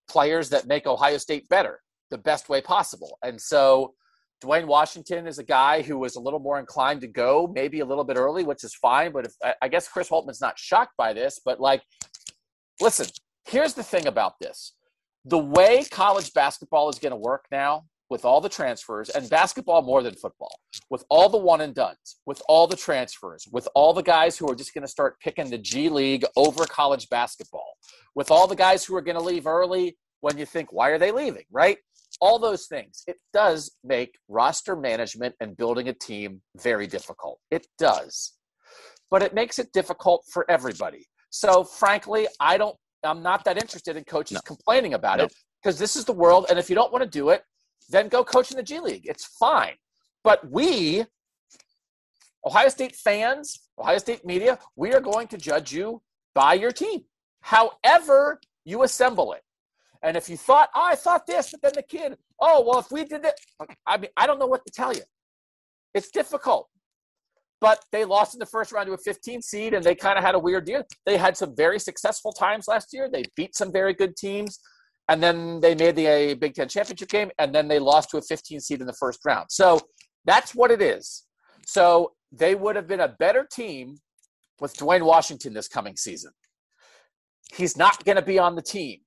[0.08, 3.18] players that make Ohio State better the best way possible.
[3.22, 3.94] And so
[4.40, 7.84] Duane Washington is a guy who was a little more inclined to go, maybe a
[7.84, 9.12] little bit early, which is fine.
[9.12, 11.82] But if I guess Chris Holtmann's not shocked by this, but like,
[12.80, 13.06] listen,
[13.46, 14.74] here's the thing about this:
[15.24, 19.82] the way college basketball is going to work now, with all the transfers, and basketball
[19.82, 20.58] more than football,
[20.90, 24.50] with all the one and duns, with all the transfers, with all the guys who
[24.50, 27.74] are just going to start picking the G League over college basketball,
[28.14, 30.98] with all the guys who are going to leave early when you think, why are
[30.98, 31.78] they leaving, right?
[32.20, 33.04] all those things.
[33.06, 37.38] It does make roster management and building a team very difficult.
[37.50, 38.34] It does.
[39.10, 41.06] But it makes it difficult for everybody.
[41.30, 44.40] So frankly, I don't I'm not that interested in coaches no.
[44.44, 45.24] complaining about no.
[45.24, 47.42] it because this is the world and if you don't want to do it,
[47.88, 49.06] then go coach in the G League.
[49.06, 49.74] It's fine.
[50.24, 51.04] But we
[52.46, 56.00] Ohio State fans, Ohio State media, we are going to judge you
[56.34, 57.04] by your team.
[57.40, 59.42] However, you assemble it.
[60.02, 62.90] And if you thought, oh, I thought this, but then the kid, oh, well, if
[62.90, 63.34] we did it,
[63.86, 65.02] I mean, I don't know what to tell you.
[65.94, 66.68] It's difficult.
[67.60, 70.24] But they lost in the first round to a 15 seed, and they kind of
[70.24, 70.84] had a weird year.
[71.04, 73.10] They had some very successful times last year.
[73.10, 74.60] They beat some very good teams,
[75.08, 78.22] and then they made the Big Ten championship game, and then they lost to a
[78.22, 79.46] 15 seed in the first round.
[79.50, 79.80] So
[80.24, 81.24] that's what it is.
[81.66, 83.96] So they would have been a better team
[84.60, 86.32] with Duane Washington this coming season.
[87.54, 89.00] He's not going to be on the team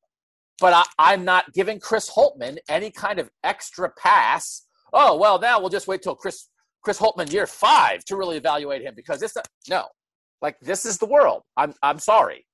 [0.61, 4.67] but I, am not giving Chris Holtmann any kind of extra pass.
[4.93, 6.47] Oh well, now we'll just wait till Chris
[6.83, 9.35] Chris Holtmann year five to really evaluate him because this
[9.67, 9.87] no,
[10.41, 11.41] like this is the world.
[11.57, 12.45] I'm I'm sorry.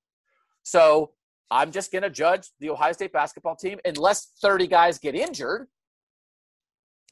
[0.64, 1.12] So
[1.50, 5.68] I'm just going to judge the Ohio State basketball team unless 30 guys get injured.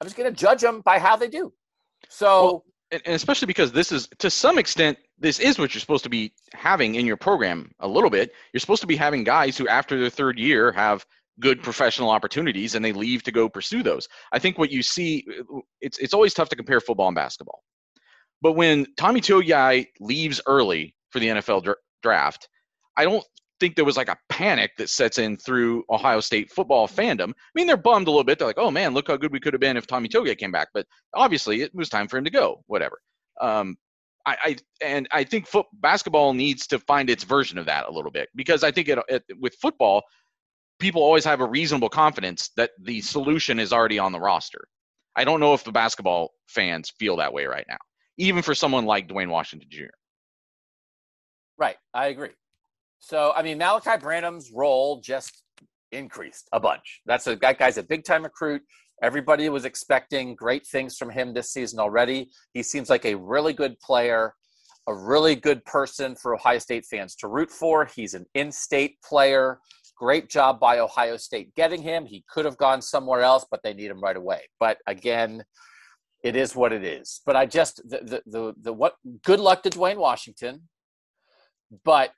[0.02, 1.54] I'm just going to judge them by how they do.
[2.10, 2.44] So.
[2.44, 6.10] Well, and especially because this is to some extent this is what you're supposed to
[6.10, 9.68] be having in your program a little bit you're supposed to be having guys who
[9.68, 11.06] after their third year have
[11.40, 15.26] good professional opportunities and they leave to go pursue those i think what you see
[15.82, 17.64] it's it's always tough to compare football and basketball
[18.42, 22.48] but when tommy togiai leaves early for the nfl draft
[22.98, 23.26] i don't
[23.60, 27.34] think there was like a panic that sets in through ohio state football fandom i
[27.54, 29.54] mean they're bummed a little bit they're like oh man look how good we could
[29.54, 32.32] have been if tommy togiai came back but obviously it was time for him to
[32.32, 33.00] go whatever
[33.42, 33.78] um,
[34.26, 37.92] I, I and I think foot basketball needs to find its version of that a
[37.92, 40.04] little bit because I think it, it, with football,
[40.80, 44.68] people always have a reasonable confidence that the solution is already on the roster.
[45.16, 47.78] I don't know if the basketball fans feel that way right now,
[48.18, 49.86] even for someone like Duane Washington Jr.
[51.58, 52.32] Right, I agree.
[53.06, 55.44] So I mean, Malachi Branham's role just
[55.92, 57.02] increased a bunch.
[57.06, 58.64] That's a that guy's a big time recruit.
[59.04, 62.32] Everybody was expecting great things from him this season already.
[62.56, 64.34] He seems like a really good player,
[64.88, 67.86] a really good person for Ohio State fans to root for.
[67.86, 69.60] He's an in state player.
[69.96, 72.08] Great job by Ohio State getting him.
[72.08, 74.42] He could have gone somewhere else, but they need him right away.
[74.60, 75.44] But again,
[76.24, 77.22] it is what it is.
[77.24, 80.64] But I just the the the, the what good luck to Duane Washington.
[81.84, 82.12] But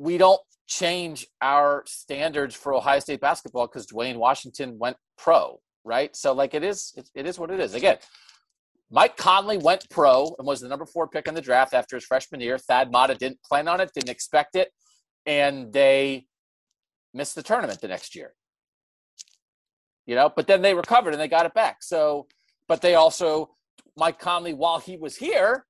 [0.00, 6.16] we don't change our standards for Ohio State basketball because Duane Washington went pro, right?
[6.16, 7.74] So like it is, it, it is what it is.
[7.74, 7.98] Again,
[8.90, 12.04] Mike Conley went pro and was the number four pick in the draft after his
[12.06, 12.56] freshman year.
[12.56, 14.70] Thad Matta didn't plan on it, didn't expect it,
[15.26, 16.24] and they
[17.12, 18.32] missed the tournament the next year.
[20.06, 21.82] You know, but then they recovered and they got it back.
[21.82, 22.26] So,
[22.68, 23.50] but they also
[23.98, 25.66] Mike Conley, while he was here,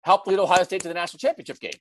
[0.00, 1.78] helped lead Ohio State to the national championship game.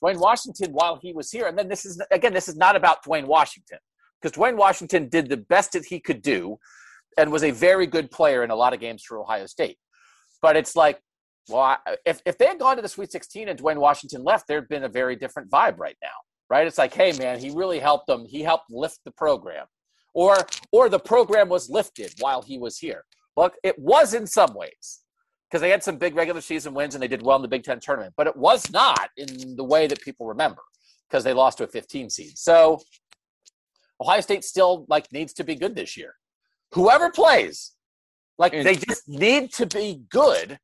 [0.00, 1.46] Duane Washington while he was here.
[1.46, 3.78] And then this is, again, this is not about Duane Washington
[4.20, 6.58] because Duane Washington did the best that he could do
[7.18, 9.78] and was a very good player in a lot of games for Ohio State.
[10.42, 11.00] But it's like,
[11.48, 14.68] well, if, if they had gone to the Sweet 16 and Duane Washington left, there'd
[14.68, 16.08] been a very different vibe right now,
[16.50, 16.66] right?
[16.66, 18.26] It's like, hey, man, he really helped them.
[18.26, 19.66] He helped lift the program.
[20.14, 20.36] Or,
[20.72, 23.04] or the program was lifted while he was here.
[23.36, 25.00] Look, it was in some ways
[25.50, 27.62] because they had some big regular season wins and they did well in the Big
[27.62, 30.62] Ten tournament, but it was not in the way that people remember
[31.08, 32.36] because they lost to a 15 seed.
[32.36, 32.80] So
[34.00, 36.14] Ohio State still like needs to be good this year.
[36.72, 37.72] Whoever plays,
[38.38, 40.58] like and, they just need to be good,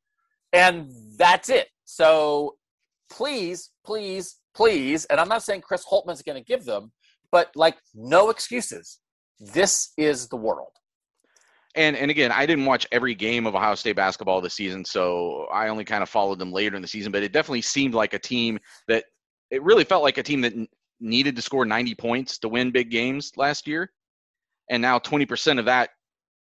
[0.51, 1.69] and that's it.
[1.85, 2.57] So
[3.09, 6.91] please, please, please, and I'm not saying Chris Holtmann's going to give them,
[7.31, 8.99] but like no excuses.
[9.39, 10.73] This is the world
[11.75, 15.47] and and again, I didn't watch every game of Ohio State basketball this season, so
[15.51, 17.11] I only kind of followed them later in the season.
[17.11, 19.05] But it definitely seemed like a team that
[19.49, 20.53] it really felt like a team that
[20.99, 23.91] needed to score 90 points to win big games last year,
[24.69, 25.89] and now 20% of that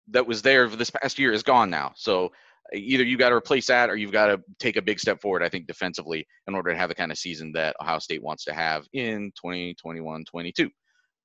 [0.10, 1.92] that was there this past year is gone now.
[1.96, 2.32] So
[2.74, 5.44] either you got to replace that or you've got to take a big step forward,
[5.44, 8.44] I think, defensively in order to have the kind of season that Ohio State wants
[8.46, 10.70] to have in 2021 22.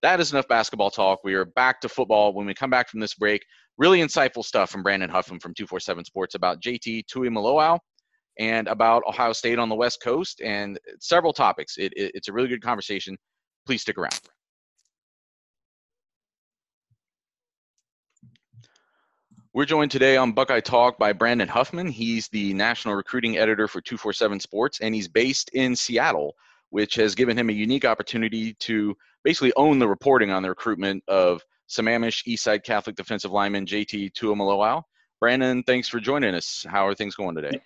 [0.03, 1.21] That is enough basketball talk.
[1.25, 2.33] We are back to football.
[2.33, 3.45] When we come back from this break,
[3.79, 7.79] really insightful stuff from Brandon Huffman from 247 Sports about JT Tuimoloau
[8.39, 11.77] and about Ohio State on the West Coast and several topics.
[11.79, 13.17] It, it, it's a really good conversation.
[13.67, 14.19] Please stick around.
[19.57, 21.89] We're joined today on Buckeye Talk by Brandon Huffman.
[21.89, 26.35] He's the national recruiting editor for 247 Sports, and he's based in Seattle,
[26.77, 31.03] which has given him a unique opportunity to basically own the reporting on the recruitment
[31.09, 34.83] of Sammamish Eastside Catholic defensive lineman JT Tuimoloau.
[35.19, 36.67] Brandon, thanks for joining us.
[36.69, 37.59] How are things going today?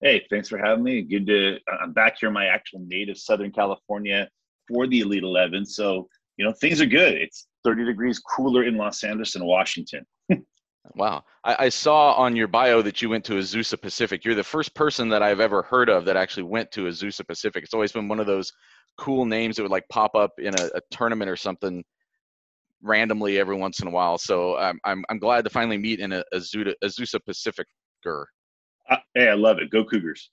[0.00, 1.02] Hey, thanks for having me.
[1.02, 4.28] Good to I'm back here in my actual native Southern California
[4.68, 5.66] for the Elite 11.
[5.66, 7.14] So, you know, things are good.
[7.14, 10.06] It's 30 degrees cooler in Los Angeles than Washington.
[10.94, 11.24] Wow.
[11.44, 14.24] I, I, saw on your bio that you went to Azusa Pacific.
[14.24, 17.64] You're the first person that I've ever heard of that actually went to Azusa Pacific.
[17.64, 18.52] It's always been one of those
[18.96, 21.84] cool names that would like pop up in a, a tournament or something
[22.82, 24.18] randomly every once in a while.
[24.18, 28.28] So I'm, I'm, I'm glad to finally meet in a Azusa, Azusa Pacificer.
[29.14, 29.70] Hey, I love it.
[29.70, 30.30] Go Cougars.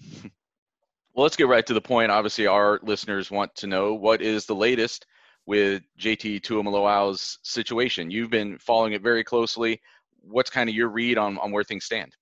[0.22, 2.10] well, let's get right to the point.
[2.10, 5.06] Obviously, our listeners want to know what is the latest
[5.46, 8.10] with JT Tuimoloau's situation.
[8.10, 9.80] You've been following it very closely
[10.28, 12.12] what's kind of your read on, on where things stand?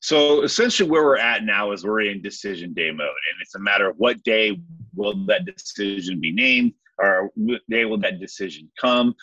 [0.00, 3.58] So essentially, where we're at now is we're in decision day mode, and it's a
[3.58, 4.60] matter of what day
[4.94, 9.14] will that decision be named, or what day will that decision come.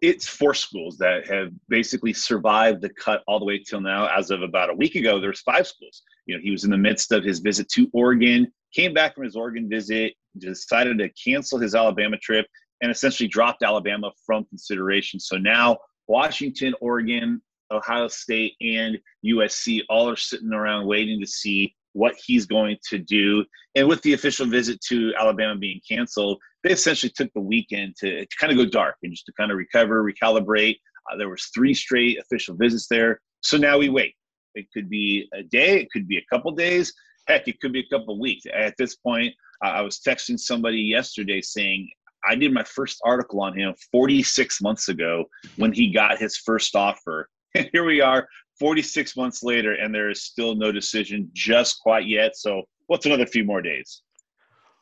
[0.00, 4.06] It's four schools that have basically survived the cut all the way till now.
[4.06, 6.02] As of about a week ago, there's five schools.
[6.26, 9.24] You know, he was in the midst of his visit to Oregon, came back from
[9.24, 12.46] his Oregon visit, decided to cancel his Alabama trip,
[12.80, 15.18] and essentially dropped Alabama from consideration.
[15.18, 21.74] So now Washington, Oregon, Ohio State and USC all are sitting around waiting to see
[21.92, 23.44] what he's going to do.
[23.74, 28.24] And with the official visit to Alabama being canceled, they essentially took the weekend to,
[28.24, 30.76] to kind of go dark and just to kind of recover, recalibrate.
[31.10, 33.20] Uh, there was three straight official visits there.
[33.40, 34.14] So now we wait.
[34.54, 36.92] It could be a day, it could be a couple days,
[37.28, 38.44] heck, it could be a couple weeks.
[38.52, 39.32] At this point,
[39.64, 41.88] uh, I was texting somebody yesterday saying
[42.28, 45.26] I did my first article on him 46 months ago
[45.56, 47.28] when he got his first offer
[47.72, 52.36] here we are 46 months later and there is still no decision just quite yet.
[52.36, 54.02] So what's another few more days?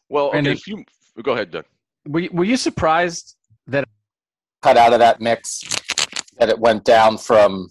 [0.08, 0.84] Well okay, if you
[1.22, 1.64] go ahead doug.
[2.06, 3.88] Were you, were you surprised that
[4.62, 5.62] cut out of that mix
[6.38, 7.68] that it went down from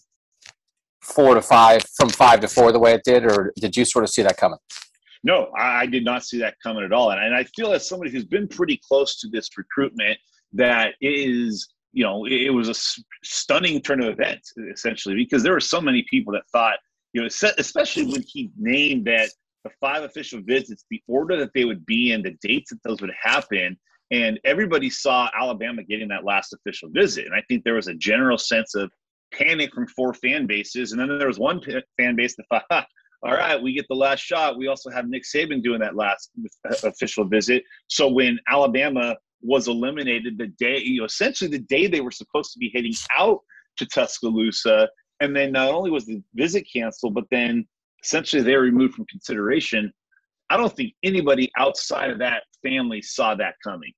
[1.01, 4.03] four to five from five to four the way it did or did you sort
[4.03, 4.59] of see that coming?
[5.23, 7.11] No i did not see that coming at all.
[7.11, 10.17] And, and i feel as somebody who's been pretty close to this recruitment
[10.53, 12.75] that is you know, it, was a
[13.23, 16.77] stunning turn of events essentially because there were so many people that thought,
[17.13, 17.27] you know,
[17.57, 19.29] especially when he named that
[19.63, 22.99] the five official visits, the order that they would be in, the dates that those
[22.99, 23.77] would happen,
[24.11, 27.25] and everybody saw Alabama getting that last official visit.
[27.25, 28.91] And I think there was a general sense of
[29.33, 31.61] panic from four fan bases, and then there was one
[31.97, 32.87] fan base that thought,
[33.23, 34.57] all right, we get the last shot.
[34.57, 36.29] We also have Nick Saban doing that last
[36.69, 37.63] uh, official visit.
[37.87, 42.51] So when Alabama was eliminated the day, you know, essentially the day they were supposed
[42.53, 43.39] to be heading out
[43.77, 44.89] to Tuscaloosa.
[45.21, 47.67] And then not only was the visit canceled, but then
[48.03, 49.91] essentially they were removed from consideration.
[50.49, 53.93] I don't think anybody outside of that family saw that coming.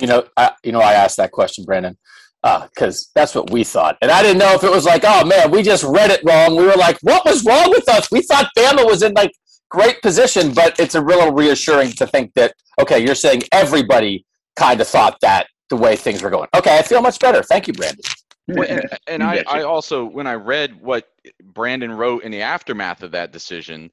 [0.00, 1.98] You know, I, you know, I asked that question, Brandon,
[2.42, 5.26] because uh, that's what we thought, and I didn't know if it was like, oh
[5.26, 6.56] man, we just read it wrong.
[6.56, 8.10] We were like, what was wrong with us?
[8.10, 9.32] We thought Bama was in like
[9.68, 14.24] great position, but it's a little reassuring to think that okay, you're saying everybody
[14.56, 16.48] kind of thought that the way things were going.
[16.54, 17.42] Okay, I feel much better.
[17.42, 18.00] Thank you, Brandon.
[18.48, 21.08] Well, and, and I, I also, when I read what
[21.42, 23.90] Brandon wrote in the aftermath of that decision,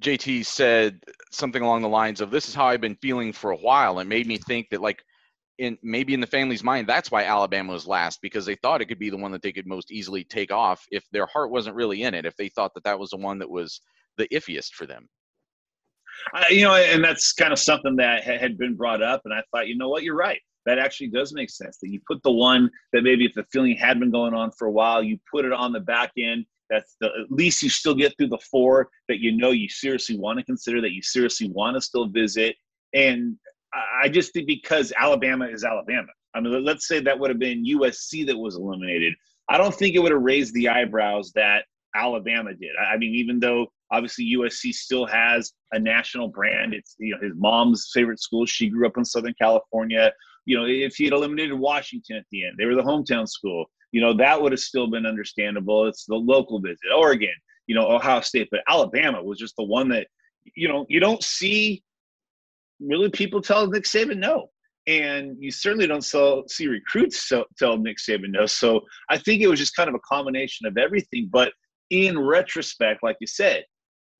[0.00, 3.56] JT said something along the lines of, "This is how I've been feeling for a
[3.56, 5.02] while." It made me think that, like,
[5.58, 8.86] in maybe in the family's mind, that's why Alabama was last because they thought it
[8.86, 11.76] could be the one that they could most easily take off if their heart wasn't
[11.76, 12.26] really in it.
[12.26, 13.80] If they thought that that was the one that was
[14.18, 15.08] the iffiest for them.
[16.34, 19.42] I, you know, and that's kind of something that had been brought up, and I
[19.50, 20.40] thought, you know what, you're right.
[20.64, 21.78] That actually does make sense.
[21.82, 24.66] That you put the one that maybe if the feeling had been going on for
[24.68, 26.46] a while, you put it on the back end.
[26.70, 30.16] That's the at least you still get through the four that you know you seriously
[30.16, 32.56] want to consider, that you seriously want to still visit.
[32.94, 33.36] And
[34.00, 36.08] I just think because Alabama is Alabama.
[36.34, 39.14] I mean, let's say that would have been USC that was eliminated.
[39.48, 42.70] I don't think it would have raised the eyebrows that Alabama did.
[42.80, 46.74] I mean, even though Obviously, USC still has a national brand.
[46.74, 48.46] It's you know his mom's favorite school.
[48.46, 50.12] She grew up in Southern California.
[50.46, 53.66] You know, if he had eliminated Washington at the end, they were the hometown school.
[53.92, 55.86] You know, that would have still been understandable.
[55.86, 56.78] It's the local visit.
[56.96, 57.34] Oregon,
[57.66, 60.06] you know, Ohio State, but Alabama was just the one that
[60.56, 61.82] you know you don't see
[62.80, 64.48] really people tell Nick Saban no.
[64.86, 68.46] and you certainly don't sell, see recruits tell Nick Saban no.
[68.46, 71.28] So I think it was just kind of a combination of everything.
[71.32, 71.52] But
[71.90, 73.64] in retrospect, like you said,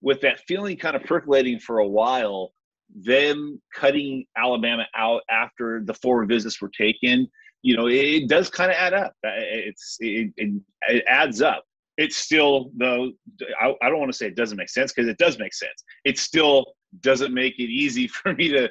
[0.03, 2.53] with that feeling kind of percolating for a while,
[2.95, 7.29] them cutting Alabama out after the four visits were taken,
[7.63, 9.15] you know, it, does kind of add up.
[9.23, 11.65] It's it, it, it adds up.
[11.97, 13.13] It's still though.
[13.61, 15.85] I, I don't want to say it doesn't make sense because it does make sense.
[16.05, 16.65] It still
[17.01, 18.69] doesn't make it easy for me to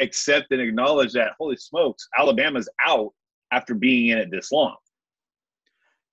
[0.00, 1.32] accept and acknowledge that.
[1.38, 3.10] Holy smokes, Alabama's out
[3.50, 4.76] after being in it this long.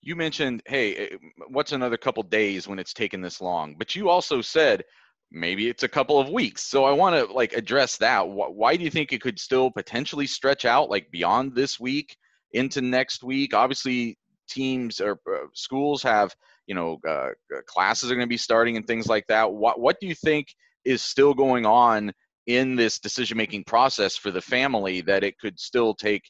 [0.02, 1.18] You mentioned, hey, eh,
[1.50, 3.76] what's another couple days when it's taken this long?
[3.78, 4.84] But you also said
[5.32, 6.64] maybe it's a couple of weeks.
[6.64, 8.28] So I want to like address that.
[8.28, 12.18] Why do you think it could still potentially stretch out like beyond this week
[12.52, 13.54] into next week?
[13.54, 14.18] Obviously,
[14.50, 16.36] teams or uh, schools have
[16.68, 19.52] you know uh, uh classes are going to be starting and things like that.
[19.52, 20.48] What what do you think
[20.84, 22.12] is still going on
[22.48, 26.24] in this decision making process for the family that it could still take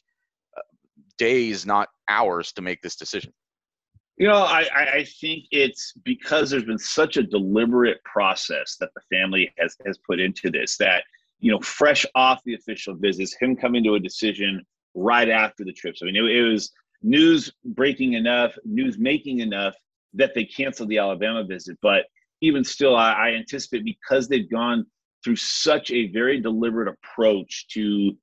[0.56, 0.60] uh,
[1.18, 3.32] days, not hours, to make this decision?
[4.18, 9.00] You know, I, I think it's because there's been such a deliberate process that the
[9.10, 11.04] family has has put into this that
[11.42, 15.72] you know, fresh off the official visits, him coming to a decision right after the
[15.72, 16.00] trips.
[16.00, 16.70] I mean, it, it was
[17.02, 19.74] news breaking enough, news making enough
[20.14, 21.76] that they canceled the Alabama visit.
[21.82, 22.04] But
[22.42, 24.86] even still, I, I anticipate because they've gone
[25.24, 28.16] through such a very deliberate approach to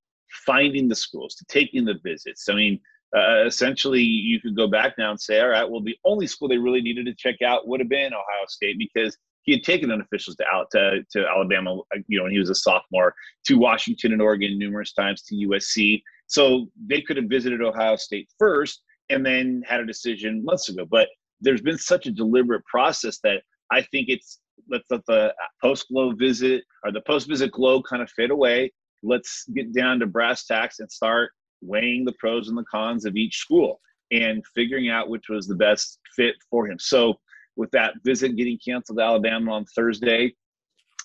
[0.45, 2.47] finding the schools, to taking the visits.
[2.47, 2.79] I mean,
[3.15, 6.47] uh, essentially you could go back now and say, all right, well, the only school
[6.47, 9.89] they really needed to check out would have been Ohio State because he had taken
[9.89, 13.55] unofficials to out to, to Alabama, uh, you know, when he was a sophomore, to
[13.55, 16.03] Washington and Oregon numerous times, to USC.
[16.27, 20.85] So they could have visited Ohio State first and then had a decision months ago.
[20.89, 21.07] But
[21.41, 23.41] there's been such a deliberate process that
[23.71, 24.39] I think it's
[24.69, 28.71] let's let the post glow visit or the post visit glow kind of fade away.
[29.01, 31.31] Let's get down to brass tacks and start
[31.61, 33.79] weighing the pros and the cons of each school
[34.11, 36.77] and figuring out which was the best fit for him.
[36.79, 37.15] So
[37.55, 40.33] with that visit getting canceled to Alabama on Thursday,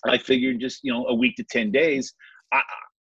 [0.05, 2.13] I figured just you know a week to ten days.
[2.53, 2.61] I,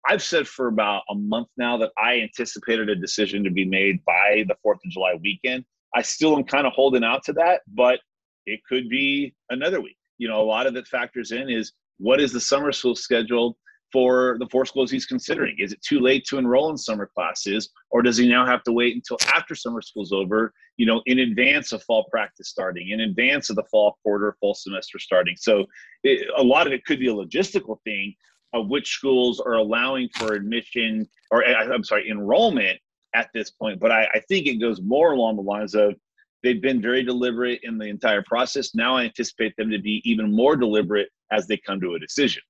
[0.08, 4.04] I've said for about a month now that I anticipated a decision to be made
[4.04, 5.64] by the Fourth of July weekend.
[5.94, 8.00] I still am kind of holding out to that, but
[8.46, 9.96] it could be another week.
[10.18, 13.56] You know, a lot of it factors in is what is the summer school schedule
[13.92, 15.56] for the four schools he's considering?
[15.58, 18.72] Is it too late to enroll in summer classes, or does he now have to
[18.72, 20.52] wait until after summer school's over?
[20.76, 24.54] You know, in advance of fall practice starting, in advance of the fall quarter, fall
[24.54, 25.36] semester starting.
[25.38, 25.66] So,
[26.02, 28.14] it, a lot of it could be a logistical thing
[28.54, 32.78] of which schools are allowing for admission or eh, I'm sorry, enrollment
[33.14, 33.80] at this point.
[33.80, 35.94] But I, I think it goes more along the lines of
[36.42, 38.74] they've been very deliberate in the entire process.
[38.74, 42.42] Now I anticipate them to be even more deliberate as they come to a decision.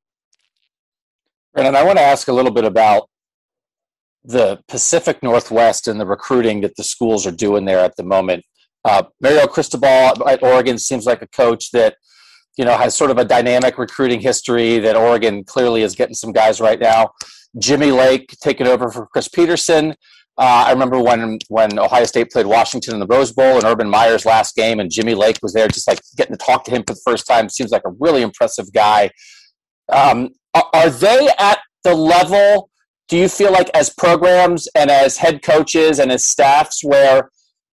[1.57, 3.09] And I want to ask a little bit about
[4.25, 8.45] the Pacific Northwest and the recruiting that the schools are doing there at the moment.
[8.85, 11.97] Uh, Mario Cristobal at Oregon seems like a coach that
[12.57, 14.79] you know has sort of a dynamic recruiting history.
[14.79, 17.11] That Oregon clearly is getting some guys right now.
[17.59, 19.95] Jimmy Lake taking over for Chris Petersen.
[20.39, 23.89] Uh, I remember when when Ohio State played Washington in the Rose Bowl and Urban
[23.89, 26.83] Meyer's last game, and Jimmy Lake was there, just like getting to talk to him
[26.87, 27.49] for the first time.
[27.49, 29.11] Seems like a really impressive guy.
[29.93, 32.71] Um, are they at the level?
[33.09, 37.31] Do you feel like as programs and as head coaches and as staffs where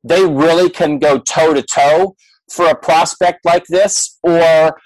[0.04, 2.16] they really can go toe to toe
[2.52, 4.80] for a prospect like this, or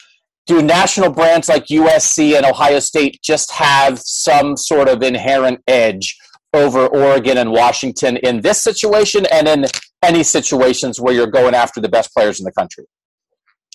[0.47, 6.17] do national brands like USC and Ohio State just have some sort of inherent edge?
[6.53, 9.65] over Oregon and Washington in this situation and in
[10.03, 12.85] any situations where you're going after the best players in the country?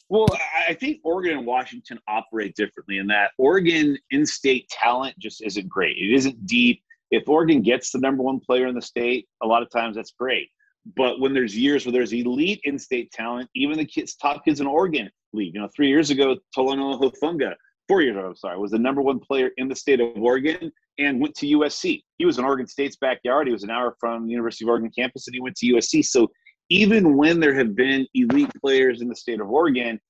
[0.09, 0.29] Well,
[0.69, 5.69] I think Oregon and Washington operate differently in that Oregon in state talent just isn't
[5.69, 5.97] great.
[5.97, 6.83] It isn't deep.
[7.11, 10.13] If Oregon gets the number one player in the state, a lot of times that's
[10.19, 10.49] great.
[10.97, 14.61] But when there's years where there's elite in state talent, even the kids, top kids
[14.61, 15.55] in Oregon leave.
[15.55, 17.55] You know, three years ago, Talanoa Hufanga,
[17.89, 20.71] four years ago, I'm sorry, was the number one player in the state of Oregon
[20.99, 22.03] and went to USC.
[22.19, 23.47] He was in Oregon State's backyard.
[23.47, 26.05] He was an hour from the University of Oregon campus and he went to USC.
[26.05, 26.29] So
[26.71, 30.01] even when there have been elite players in the state of Oregon,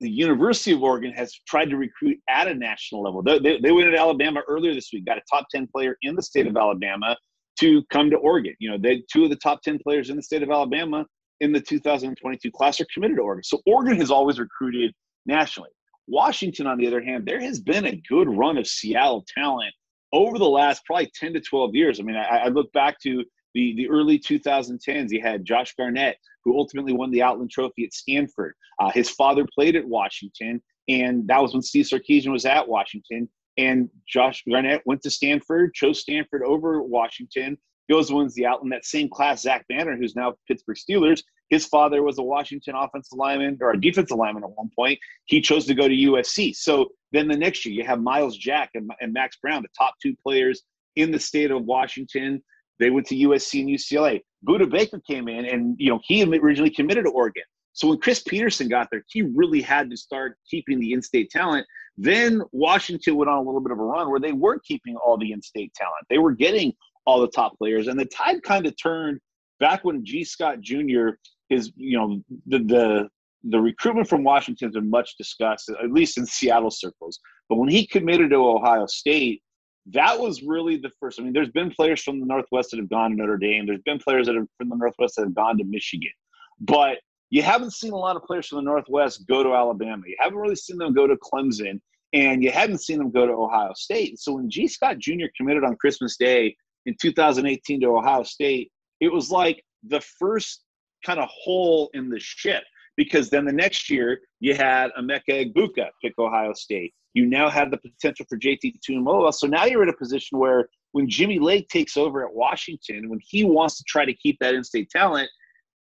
[0.00, 3.22] the University of Oregon has tried to recruit at a national level.
[3.22, 6.16] They, they, they went to Alabama earlier this week, got a top 10 player in
[6.16, 7.16] the state of Alabama
[7.60, 8.54] to come to Oregon.
[8.58, 11.06] You know, they two of the top 10 players in the state of Alabama
[11.40, 13.44] in the 2022 class are committed to Oregon.
[13.44, 14.92] So Oregon has always recruited
[15.26, 15.70] nationally.
[16.08, 19.72] Washington, on the other hand, there has been a good run of Seattle talent
[20.12, 22.00] over the last probably 10 to 12 years.
[22.00, 23.24] I mean, I, I look back to
[23.54, 25.10] the, the early 2010s.
[25.10, 28.54] You had Josh Garnett, who ultimately won the Outland Trophy at Stanford.
[28.78, 33.28] Uh, his father played at Washington, and that was when Steve Sarkisian was at Washington.
[33.58, 37.58] And Josh Garnett went to Stanford, chose Stanford over Washington,
[37.90, 38.72] goes wins the Outland.
[38.72, 39.42] that same class.
[39.42, 41.22] Zach Banner, who's now Pittsburgh Steelers,
[41.52, 44.98] his father was a Washington offensive lineman or a defensive lineman at one point.
[45.26, 46.56] He chose to go to USC.
[46.56, 49.94] So then the next year, you have Myles Jack and, and Max Browne, the top
[50.02, 50.62] two players
[50.96, 52.42] in the state of Washington.
[52.82, 54.20] They went to USC and UCLA.
[54.46, 57.44] Budda Baker came in, and you know he originally committed to Oregon.
[57.74, 61.66] So when Chris Petersen got there, he really had to start keeping the in-state talent.
[61.96, 65.16] Then Washington went on a little bit of a run where they were keeping all
[65.16, 66.04] the in-state talent.
[66.10, 66.72] They were getting
[67.06, 69.20] all the top players, and the tide kind of turned
[69.60, 71.10] back when Gee Scott Jr.
[71.50, 73.08] is, you know, the the
[73.44, 77.20] the recruitment from Washington has been much discussed, at least in Seattle circles.
[77.48, 79.42] But when he committed to Ohio State,
[79.86, 81.18] that was really the first.
[81.18, 83.66] I mean, there's been players from the Northwest that have gone to Notre Dame.
[83.66, 86.12] There's been players that are from the Northwest that have gone to Michigan.
[86.60, 86.98] But
[87.30, 90.02] you haven't seen a lot of players from the Northwest go to Alabama.
[90.06, 91.80] You haven't really seen them go to Clemson,
[92.12, 94.20] and you hadn't seen them go to Ohio State.
[94.20, 95.26] So when Gee Scott Jr.
[95.36, 96.54] committed on Christmas Day
[96.86, 98.70] in 2018 to Ohio State,
[99.00, 100.62] it was like the first
[101.04, 102.62] kind of hole in the ship
[102.96, 106.92] because then the next year you had Emeka Egbuka pick Ohio State.
[107.14, 109.32] You now have the potential for JT Tuimoloau.
[109.34, 113.20] So now you're in a position where when Jimmy Lake takes over at Washington, when
[113.22, 115.28] he wants to try to keep that in-state talent,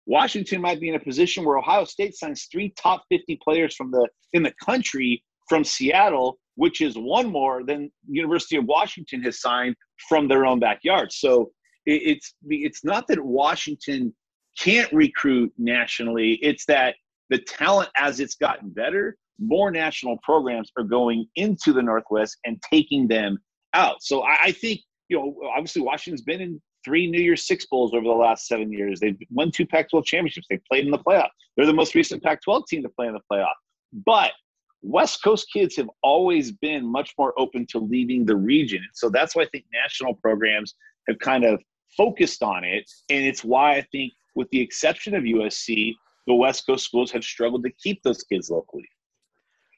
[0.06, 3.92] Washington might be in a position where Ohio State signs three top 50 players from
[3.92, 9.40] the in the country from Seattle, which is one more than University of Washington has
[9.40, 9.76] signed
[10.10, 11.12] from their own backyard.
[11.12, 11.52] So
[11.86, 14.14] it's it's not that Washington
[14.58, 16.96] can't recruit nationally; it's that
[17.30, 22.62] the talent as it's gotten better, more national programs are going into the Northwest and
[22.70, 23.38] taking them
[23.74, 24.02] out.
[24.02, 27.94] So I, I think you know obviously Washington's been in three New Year's Six Bowls
[27.94, 29.00] over the last seven years.
[29.00, 30.48] They've won two Pac-12 championships.
[30.50, 31.30] They played in the playoff.
[31.56, 33.54] They're the most recent Pac-12 team to play in the playoff.
[34.06, 34.32] But
[34.82, 38.80] West Coast kids have always been much more open to leaving the region.
[38.80, 40.76] And So that's why I think national programs
[41.08, 41.62] have kind of
[41.96, 42.90] focused on it.
[43.10, 45.94] And it's why I think, with the exception of USC,
[46.28, 48.88] the West Coast schools have struggled to keep those kids locally.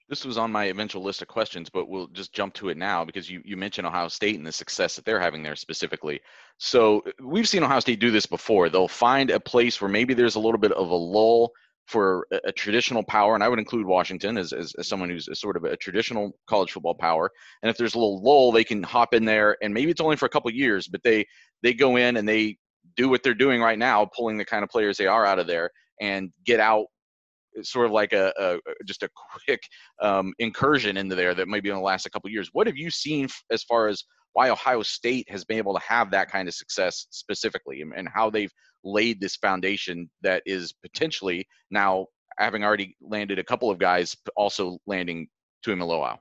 [0.07, 3.03] This was on my eventual list of questions, but we'll just jump to it now
[3.03, 6.21] because you, you mentioned Ohio State and the success that they're having there specifically.
[6.59, 8.69] So we've seen Ohio State do this before.
[8.69, 11.51] They'll find a place where maybe there's a little bit of a lull
[11.87, 15.27] for a, a traditional power, and I would include Washington as, as, as someone who's
[15.39, 17.31] sort of a traditional college football power.
[17.63, 20.17] And if there's a little lull, they can hop in there, and maybe it's only
[20.17, 21.25] for a couple years, but they
[21.63, 22.57] they go in and they
[22.97, 25.47] do what they're doing right now, pulling the kind of players they are out of
[25.47, 25.69] there,
[26.01, 26.85] and get out
[27.61, 29.09] sort of like a, a just a
[29.45, 29.61] quick
[30.01, 32.49] um, incursion into there that maybe going to last a couple years.
[32.53, 36.11] What have you seen as far as why Ohio State has been able to have
[36.11, 38.51] that kind of success specifically, and, and how they've
[38.83, 42.05] laid this foundation that is potentially now
[42.37, 45.27] having already landed a couple of guys, also landing
[45.65, 46.17] Tuimoloau.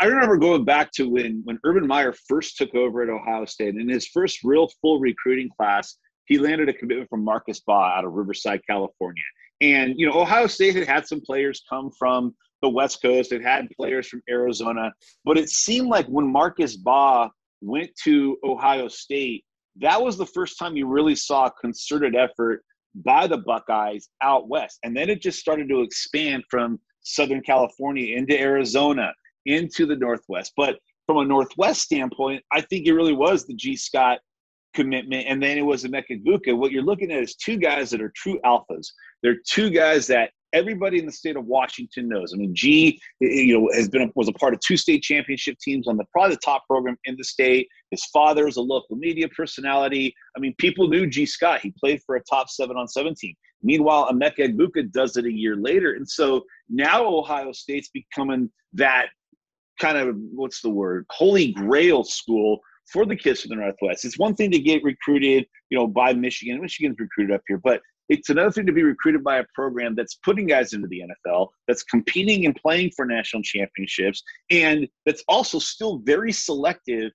[0.00, 3.74] I remember going back to when when Urban Meyer first took over at Ohio State.
[3.76, 5.96] In his first real full recruiting class,
[6.26, 9.22] he landed a commitment from Marcus Baugh out of Riverside, California.
[9.60, 13.42] And, you know, Ohio State had had some players come from the West Coast, it
[13.42, 14.92] had players from Arizona,
[15.24, 17.28] but it seemed like when Marcus Baugh
[17.60, 19.44] went to Ohio State,
[19.76, 22.64] that was the first time you really saw a concerted effort
[22.94, 24.78] by the Buckeyes out west.
[24.84, 29.12] And then it just started to expand from Southern California into Arizona,
[29.46, 30.52] into the Northwest.
[30.56, 34.20] But from a Northwest standpoint, I think it really was the Gee Scott
[34.74, 36.56] commitment, and then it was Emeka Egbuka.
[36.56, 38.86] What you're looking at is two guys that are true alphas.
[39.22, 42.32] They're two guys that everybody in the state of Washington knows.
[42.32, 45.88] I mean, G, you know, has been was a part of two state championship teams
[45.88, 47.68] on the probably the top program in the state.
[47.90, 50.14] His father is a local media personality.
[50.36, 51.60] I mean, people knew Gee Scott.
[51.60, 53.34] He played for a top seven on seven team.
[53.62, 59.06] Meanwhile, Emeka Egbuka does it a year later, and so now Ohio State's becoming that
[59.82, 64.04] kind of what's the word holy grail school for the kids from the Northwest.
[64.04, 66.60] It's one thing to get recruited, you know, by Michigan.
[66.60, 70.16] Michigan's recruited up here, but it's another thing to be recruited by a program that's
[70.16, 75.58] putting guys into the NFL, that's competing and playing for national championships, and that's also
[75.58, 77.10] still very selective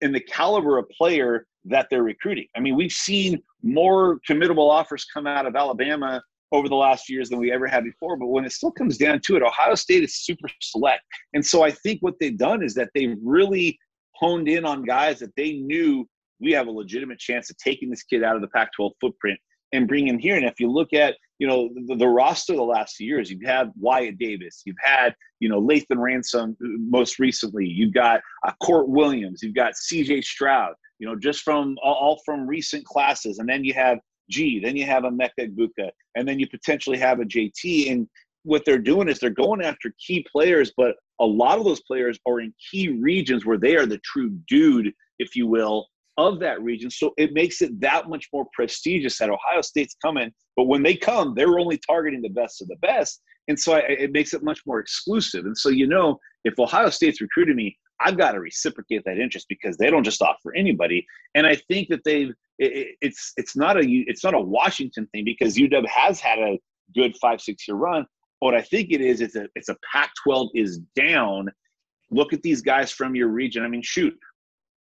[0.00, 2.46] in the caliber of player that they're recruiting.
[2.54, 6.22] I mean, we've seen more committable offers come out of Alabama
[6.54, 8.16] over the last few years than we ever had before.
[8.16, 11.02] But when it still comes down to it, Ohio State is super select.
[11.32, 13.78] And so I think what they've done is that they've really
[14.14, 16.08] honed in on guys that they knew
[16.40, 19.38] we have a legitimate chance of taking this kid out of the Pac 12 footprint
[19.72, 20.36] and bring him here.
[20.36, 23.42] And if you look at, you know, the, the roster the last few years, you've
[23.44, 28.86] had Wyatt Davis, you've had, you know, Lathan Ransom most recently, you've got uh, Kourt
[28.86, 33.40] Williams, you've got CJ Stroud, you know, just from all from recent classes.
[33.40, 33.98] And then you have
[34.30, 37.90] G, then you have a Emeka Egbuka, and then you potentially have a JT.
[37.90, 38.08] And
[38.42, 42.18] what they're doing is they're going after key players, but a lot of those players
[42.26, 46.62] are in key regions where they are the true dude, if you will, of that
[46.62, 46.90] region.
[46.90, 50.32] So it makes it that much more prestigious that Ohio State's coming.
[50.56, 53.20] But when they come, they're only targeting the best of the best.
[53.48, 55.44] And so I, it makes it much more exclusive.
[55.44, 59.46] And so, you know, if Ohio State's recruiting me, I've got to reciprocate that interest
[59.48, 61.06] because they don't just offer anybody.
[61.34, 65.24] And I think that they've it, it's it's not a it's not a Washington thing
[65.24, 66.58] because UW has had a
[66.94, 68.06] good five six year run.
[68.40, 71.48] What I think it is, it's a it's a Pac-12 is down.
[72.10, 73.64] Look at these guys from your region.
[73.64, 74.14] I mean, shoot,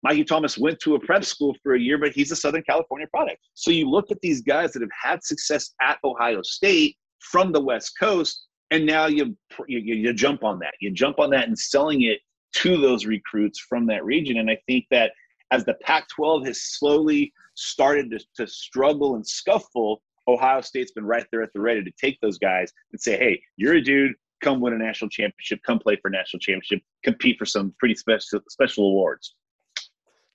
[0.03, 3.07] Mikey Thomas went to a prep school for a year, but he's a Southern California
[3.13, 3.39] product.
[3.55, 7.61] So you look at these guys that have had success at Ohio State from the
[7.61, 9.37] West Coast, and now you,
[9.69, 10.75] you, you jump on that.
[10.81, 12.21] You jump on that and selling it
[12.57, 14.39] to those recruits from that region.
[14.39, 15.13] And I think that
[15.51, 21.05] as the Pac 12 has slowly started to, to struggle and scuffle, Ohio State's been
[21.05, 24.13] right there at the ready to take those guys and say, hey, you're a dude,
[24.43, 27.95] come win a national championship, come play for a national championship, compete for some pretty
[27.95, 29.35] special special awards.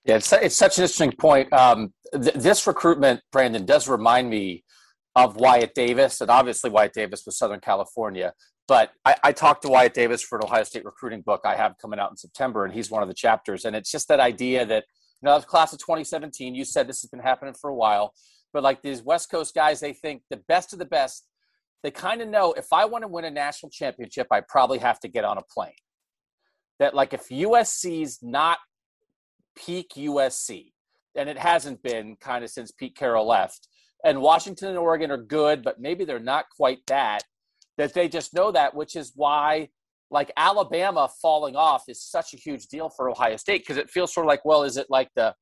[0.04, 1.52] Yeah, it's, it's such an interesting point.
[1.52, 4.62] Um, th- this recruitment, Brandon, does remind me
[5.16, 8.32] of Wyatt Davis, and obviously Wyatt Davis was Southern California.
[8.68, 11.74] But I, I, talked to Wyatt Davis for an Ohio State recruiting book I have
[11.80, 13.64] coming out in September, and he's one of the chapters.
[13.64, 14.84] And it's just that idea that,
[15.22, 18.12] you know, class of 2017, you said this has been happening for a while,
[18.52, 21.26] but like these West Coast guys, they think the best of the best,
[21.82, 25.00] they kind of know if I want to win a national championship, I probably have
[25.00, 25.72] to get on a plane.
[26.78, 28.58] That, like, if USC's not
[29.56, 30.72] peak USC,
[31.14, 33.68] and it hasn't been kind of since Pete Carroll left,
[34.04, 37.22] and Washington and Oregon are good, but maybe they're not quite that
[37.78, 39.68] that they just know that, which is why
[40.10, 44.14] like Alabama falling off is such a huge deal for Ohio State because it feels
[44.14, 45.34] sort of like, well, is it like the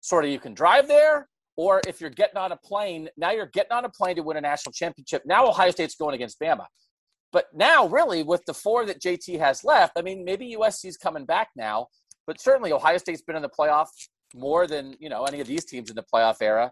[0.00, 1.28] sort of you can drive there?
[1.56, 4.36] Or if you're getting on a plane, now you're getting on a plane to win
[4.36, 5.22] a national championship.
[5.24, 6.66] Now Ohio State's going against Bama.
[7.32, 11.24] But now, really, with the four that JT has left, I mean, maybe USC's coming
[11.24, 11.88] back now,
[12.28, 15.64] but certainly Ohio State's been in the playoffs more than, you know, any of these
[15.64, 16.70] teams in the playoff era.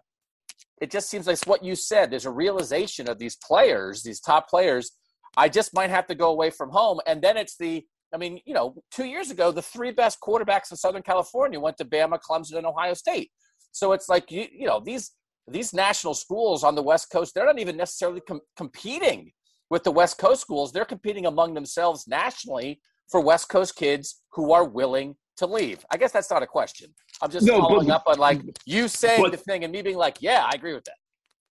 [0.81, 2.09] It just seems like what you said.
[2.11, 4.91] There's a realization of these players, these top players,
[5.37, 6.99] I just might have to go away from home.
[7.07, 10.71] And then it's the, I mean, you know, two years ago, the three best quarterbacks
[10.71, 13.31] in Southern California went to Bama, Clemson, and Ohio State.
[13.71, 15.11] So it's like, you, you know, these
[15.47, 19.31] these national schools on the West Coast, they're not even necessarily com- competing
[19.69, 20.71] with the West Coast schools.
[20.71, 22.79] They're competing among themselves nationally
[23.09, 25.83] for West Coast kids who are willing to leave.
[25.91, 26.93] I guess that's not a question.
[27.21, 29.81] I'm just no, following but, up on like you saying but, the thing and me
[29.81, 30.95] being like, yeah, I agree with that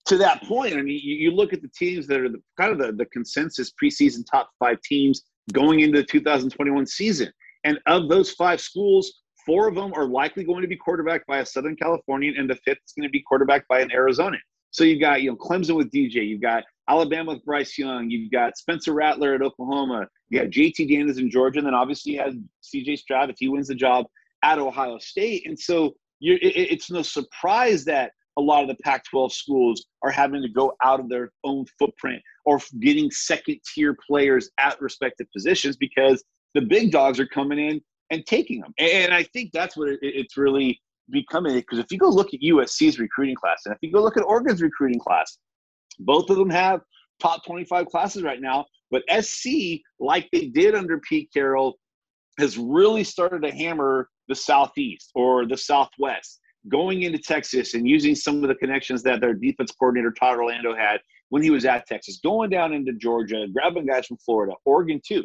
[0.06, 2.72] to that point, I mean, you, you look at the teams that are the, kind
[2.72, 5.22] of the, the consensus preseason top five teams
[5.52, 7.32] going into the 2021 season.
[7.64, 11.38] And of those five schools, four of them are likely going to be quarterbacked by
[11.38, 14.38] a Southern Californian, and the fifth is going to be quarterbacked by an Arizonan.
[14.70, 18.32] So you've got, you know, Clemson with DJ, you've got Alabama with Bryce Young, you've
[18.32, 22.20] got Spencer Rattler at Oklahoma, you got JT Daniels in Georgia, and then obviously you
[22.20, 24.06] have CJ Stroud if he wins the job
[24.42, 25.46] at Ohio State.
[25.46, 30.10] And so it, it's no surprise that a lot of the Pac 12 schools are
[30.10, 35.26] having to go out of their own footprint or getting second tier players at respective
[35.32, 36.24] positions because
[36.54, 37.80] the big dogs are coming in
[38.10, 38.72] and taking them.
[38.78, 40.80] And I think that's what it's really
[41.10, 41.54] becoming.
[41.54, 44.24] Because if you go look at USC's recruiting class and if you go look at
[44.24, 45.38] Oregon's recruiting class,
[46.00, 46.80] both of them have
[47.20, 48.64] top 25 classes right now.
[48.90, 51.78] But SC, like they did under Pete Carroll,
[52.38, 58.14] has really started to hammer the Southeast or the Southwest going into Texas and using
[58.14, 61.00] some of the connections that their defense coordinator Todd Orlando had
[61.30, 65.24] when he was at Texas, going down into Georgia, grabbing guys from Florida, Oregon too.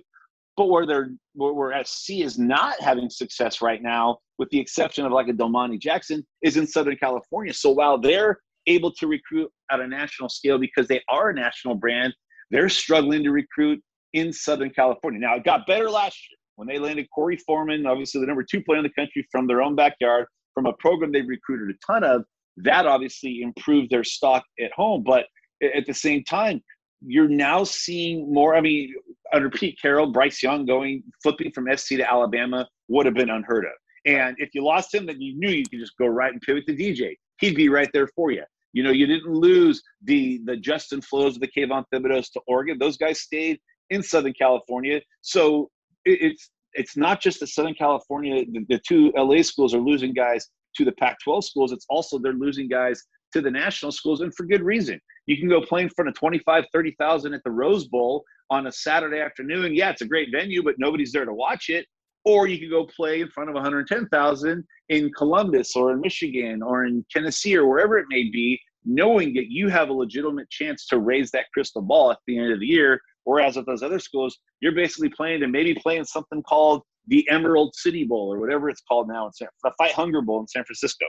[0.56, 5.12] But where they're where SC is not having success right now, with the exception of
[5.12, 7.54] like a Domani Jackson, is in Southern California.
[7.54, 11.76] So while they're able to recruit at a national scale because they are a national
[11.76, 12.14] brand,
[12.50, 13.80] they're struggling to recruit
[14.14, 15.20] in Southern California.
[15.20, 18.64] Now it got better last year when they landed Korey Foreman, obviously the number two
[18.64, 20.26] player in the country from their own backyard
[20.58, 22.26] from a program they've recruited a ton of,
[22.58, 25.03] that obviously improved their stock at home.
[25.03, 25.26] But
[25.62, 26.64] at the same time,
[27.05, 28.55] you're now seeing more.
[28.55, 28.91] I mean,
[29.32, 33.66] under Pete Carroll, Bryce Young going flipping from SC to Alabama would have been unheard
[33.66, 33.72] of.
[34.08, 36.66] And if you lost him, then you knew you could just go right and pivot
[36.66, 37.16] to DJ.
[37.39, 38.43] He'd be right there for you.
[38.74, 42.80] You know, you didn't lose the the Justin Flowes of the Kayvon Thibodeaux to Oregon.
[42.80, 43.60] Those guys stayed
[43.91, 45.01] in Southern California.
[45.22, 45.70] So
[46.03, 50.47] it's it's not just that Southern California, the, the two LA schools are losing guys
[50.75, 51.71] to the Pac 12 schools.
[51.71, 53.03] It's also they're losing guys
[53.34, 54.99] to the national schools and for good reason.
[55.25, 58.71] You can go play in front of 25, 30,000 at the Rose Bowl on a
[58.71, 59.75] Saturday afternoon.
[59.75, 61.86] Yeah, it's a great venue, but nobody's there to watch it.
[62.23, 66.86] Or you can go play in front of 110,000 in Columbus or in Michigan or
[66.86, 70.99] in Tennessee or wherever it may be, knowing that you have a legitimate chance to
[70.99, 74.39] raise that crystal ball at the end of the year Whereas with those other schools,
[74.61, 78.82] you're basically playing and maybe playing something called the Emerald City Bowl or whatever it's
[78.88, 81.05] called now in San, the Fight Hunger Bowl in San Francisco.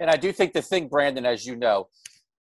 [0.00, 1.86] And I do think the thing, Brandon, as you know,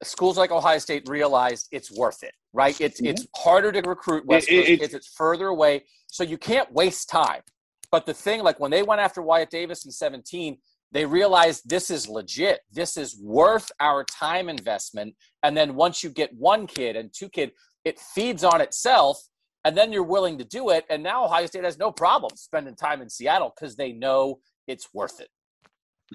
[0.01, 2.79] schools like Ohio State realized it's worth it, right?
[2.81, 3.11] It's mm-hmm.
[3.11, 4.95] it's harder to recruit West Coast it, kids.
[4.95, 7.41] It's further away, so you can't waste time.
[7.91, 10.57] But the thing, like when they went after Wyatt Davis in 17,
[10.91, 12.61] they realized this is legit.
[12.71, 15.13] This is worth our time investment.
[15.43, 17.51] And then once you get one kid and two kid,
[17.85, 19.17] it feeds on itself.
[19.65, 20.85] And then you're willing to do it.
[20.89, 24.89] And now Ohio State has no problem spending time in Seattle because they know it's
[24.93, 25.29] worth it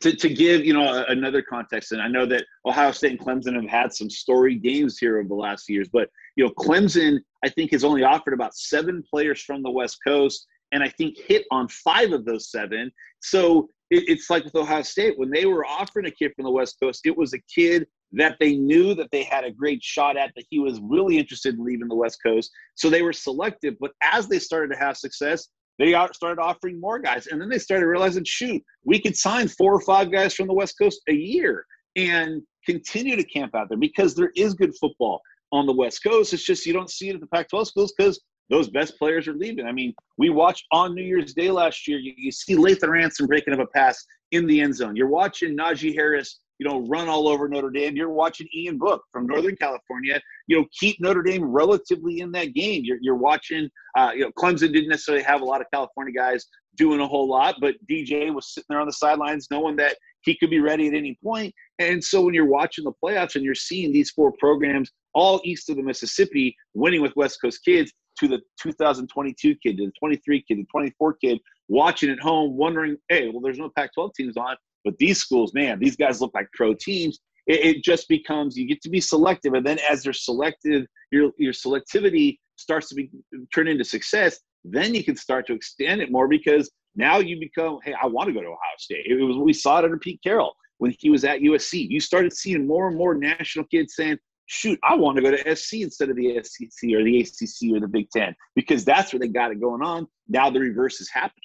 [0.01, 3.55] to, to give you know another context and i know that ohio state and clemson
[3.55, 7.19] have had some story games here over the last few years but you know clemson
[7.45, 11.17] i think has only offered about seven players from the west coast and i think
[11.19, 12.91] hit on five of those seven
[13.21, 16.51] so it, it's like with ohio state when they were offering a kid from the
[16.51, 20.17] west coast it was a kid that they knew that they had a great shot
[20.17, 23.75] at that he was really interested in leaving the west coast so they were selective
[23.81, 25.49] but as they started to have success
[25.79, 27.29] they started offering more guys.
[27.29, 30.55] And then they started realizing, shoot, we could sign four or five guys from the
[30.55, 31.65] West Coast a year
[31.97, 35.21] and continue to camp out there because there is good football
[35.53, 36.35] on the West Coast.
[36.35, 39.29] It's just you don't see it at the Pac 12 schools because those best players
[39.29, 39.67] are leaving.
[39.67, 43.27] I mean, we watched on New Year's Day last year, you, you see Lathan Ransom
[43.27, 44.97] breaking up a pass in the end zone.
[44.97, 47.97] You're watching Najee Harris you know, run all over Notre Dame.
[47.97, 52.55] You're watching Ian Book from Northern California, you know, keep Notre Dame relatively in that
[52.55, 52.83] game.
[52.85, 56.47] You're, you're watching, uh, you know, Clemson didn't necessarily have a lot of California guys
[56.77, 60.37] doing a whole lot, but DJ was sitting there on the sidelines knowing that he
[60.37, 61.55] could be ready at any point.
[61.79, 65.71] And so when you're watching the playoffs and you're seeing these four programs all east
[65.71, 70.45] of the Mississippi winning with West Coast kids to the 2022 kid, to the 23
[70.47, 71.39] kid, the 24 kid,
[71.69, 74.57] watching at home, wondering, hey, well, there's no Pac 12 teams on.
[74.85, 77.19] But these schools, man, these guys look like pro teams.
[77.47, 81.33] It, it just becomes you get to be selective, and then as they're selected, your
[81.39, 83.11] your selectivity starts to be
[83.55, 84.41] turn into success.
[84.65, 88.27] Then you can start to extend it more because now you become, hey, I want
[88.27, 89.07] to go to Ohio State.
[89.07, 91.89] It was we saw it under Pete Carroll when he was at USC.
[91.89, 95.57] You started seeing more and more national kids saying, shoot, I want to go to
[95.57, 99.21] SC instead of the SEC or the ACC or the Big Ten because that's where
[99.21, 100.07] they got it going on.
[100.29, 101.43] Now the reverse is happening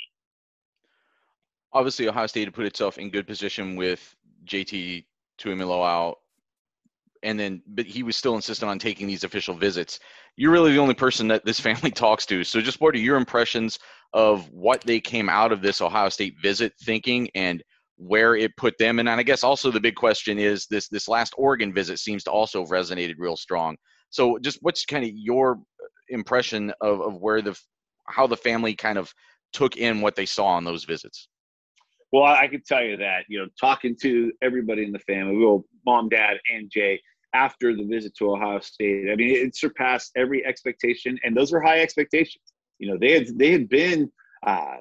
[1.74, 4.15] obviously Ohio State had put itself in good position with
[4.45, 5.05] JT
[5.39, 6.15] Tuimoloau,
[7.24, 9.99] and then but he was still insistent on taking these official visits.
[10.36, 12.43] You're really the only person that this family talks to.
[12.43, 13.80] So just what are your impressions
[14.13, 17.63] of what they came out of this Ohio State visit thinking and
[17.97, 18.99] where it put them?
[18.99, 22.32] And I guess also the big question is this this last Oregon visit seems to
[22.32, 23.78] also have resonated real strong.
[24.09, 25.59] So just what's kind of your
[26.09, 27.57] impression of, of where the
[28.07, 29.11] how the family kind of
[29.53, 31.28] took in what they saw on those visits?
[32.14, 35.66] Well, I can tell you that, you know, talking to everybody in the family, well,
[35.84, 37.01] mom, dad, and Jay,
[37.34, 41.59] after the visit to Ohio State, I mean, it surpassed every expectation, and those were
[41.59, 42.53] high expectations.
[42.78, 44.11] You know, they had they had been
[44.45, 44.76] uh,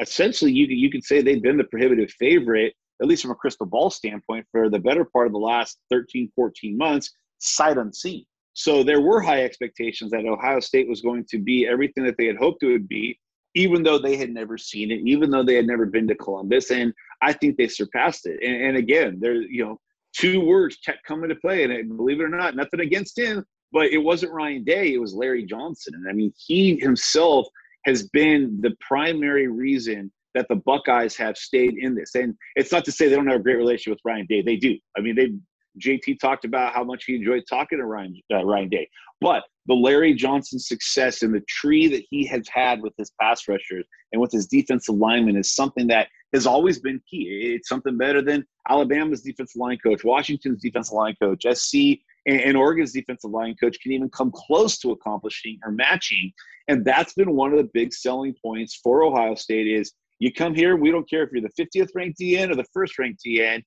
[0.00, 2.72] essentially you you could say they'd been the prohibitive favorite,
[3.02, 6.32] at least from a crystal ball standpoint, for the better part of the last 13,
[6.34, 7.10] 14 months,
[7.40, 8.24] sight unseen.
[8.54, 12.24] So there were high expectations that Ohio State was going to be everything that they
[12.24, 13.18] had hoped it would be
[13.54, 16.70] even though they had never seen it, even though they had never been to Columbus.
[16.70, 16.92] And
[17.22, 18.38] I think they surpassed it.
[18.42, 19.80] And, and again, there, you know,
[20.16, 21.64] two words kept coming to play.
[21.64, 25.14] And believe it or not, nothing against him, but it wasn't Ryan Day, it was
[25.14, 25.94] Larry Johnson.
[25.94, 27.46] And I mean, he himself
[27.84, 32.14] has been the primary reason that the Buckeyes have stayed in this.
[32.14, 34.42] And it's not to say they don't have a great relationship with Ryan Day.
[34.42, 34.78] They do.
[34.96, 35.32] I mean, they
[35.78, 38.88] JT talked about how much he enjoyed talking to Ryan uh, Ryan Day.
[39.20, 43.46] But the Larry Johnson success and the tree that he has had with his pass
[43.46, 47.54] rushers and with his defensive linemen is something that has always been key.
[47.54, 52.92] It's something better than Alabama's defensive line coach, Washington's defensive line coach, SC and, Oregon's
[52.92, 56.32] defensive line coach can even come close to accomplishing or matching.
[56.66, 60.52] And that's been one of the big selling points for Ohio State is you come
[60.52, 63.62] here, we don't care if you're the 50th ranked DN or the first ranked DN,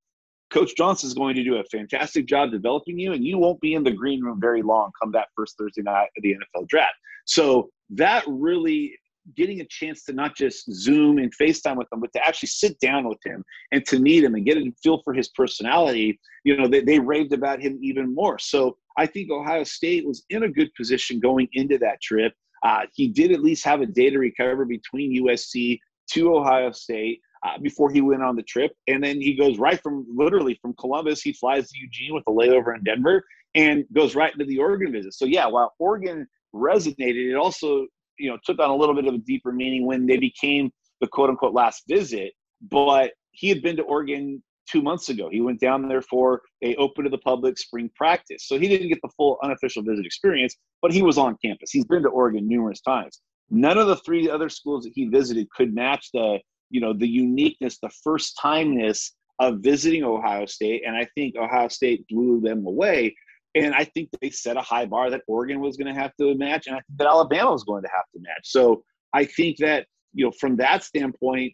[0.53, 3.73] Coach Johnson is going to do a fantastic job developing you, and you won't be
[3.73, 6.93] in the green room very long come that first Thursday night of the NFL draft.
[7.25, 8.93] So that really
[9.35, 12.79] getting a chance to not just Zoom and FaceTime with him, but to actually sit
[12.79, 16.55] down with him and to meet him and get a feel for his personality, you
[16.55, 18.37] know, they, they raved about him even more.
[18.37, 22.33] So I think Ohio State was in a good position going into that trip.
[22.63, 25.79] Uh, he did at least have a day to recover between USC
[26.11, 28.71] to Ohio State uh, before he went on the trip.
[28.87, 32.31] And then he goes right from literally from Columbus, he flies to Eugene with a
[32.31, 33.23] layover in Denver
[33.55, 35.13] and goes right into the Oregon visit.
[35.13, 37.87] So yeah, while Oregon resonated, it also
[38.17, 40.71] you know took on a little bit of a deeper meaning when they became
[41.01, 42.33] the quote unquote last visit.
[42.61, 45.29] But he had been to Oregon two months ago.
[45.29, 48.47] He went down there for a open to the public spring practice.
[48.47, 51.71] So he didn't get the full unofficial visit experience, but he was on campus.
[51.71, 53.19] He's been to Oregon numerous times.
[53.49, 56.39] None of the three other schools that he visited could match the,
[56.73, 60.83] you know, the uniqueness, the first timeness of visiting Ohio State.
[60.85, 63.15] And I think Ohio State blew them away.
[63.55, 66.33] And I think they set a high bar that Oregon was going to have to
[66.35, 68.45] match, and I think that Alabama was going to have to match.
[68.45, 71.53] So I think that you know from that standpoint,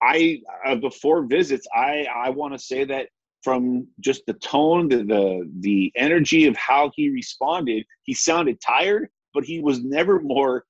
[0.00, 3.08] I of uh, before visits, I I want to say that
[3.42, 9.08] from just the tone, the, the the energy of how he responded, he sounded tired,
[9.32, 10.64] but he was never more.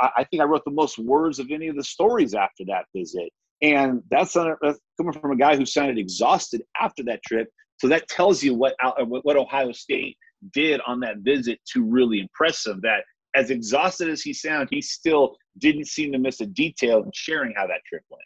[0.00, 3.30] I think I wrote the most words of any of the stories after that visit,
[3.62, 7.48] and that's, coming from a guy who sounded exhausted after that trip.
[7.78, 10.16] So that tells you uh, what what Ohio State
[10.52, 12.80] did on that visit to really impress him.
[12.82, 13.04] That
[13.34, 17.54] as exhausted as he sounded, he still didn't seem to miss a detail in sharing
[17.56, 18.22] how that trip went.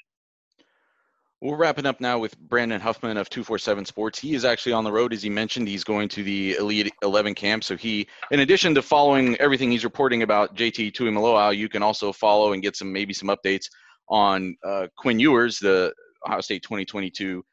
[1.44, 4.18] We're wrapping up now with Brandon Huffman of 247 Sports.
[4.18, 5.68] He is actually on the road, as he mentioned.
[5.68, 7.64] He's going to the Elite 11 camp.
[7.64, 12.14] So he, in addition to following everything he's reporting about JT Tuimoloau, you can also
[12.14, 13.66] follow and get some maybe some updates
[14.08, 15.92] on uh, Quinn Ewers, the
[16.26, 17.44] Ohio State 2022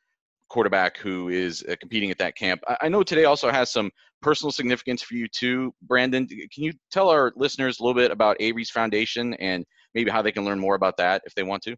[0.48, 2.62] quarterback who is uh, competing at that camp.
[2.70, 6.28] I, I, know today also has some personal significance for you too, Brandon.
[6.28, 10.32] Can you tell our listeners a little bit about Avery's Foundation and maybe how they
[10.32, 11.76] can learn more about that if they want to?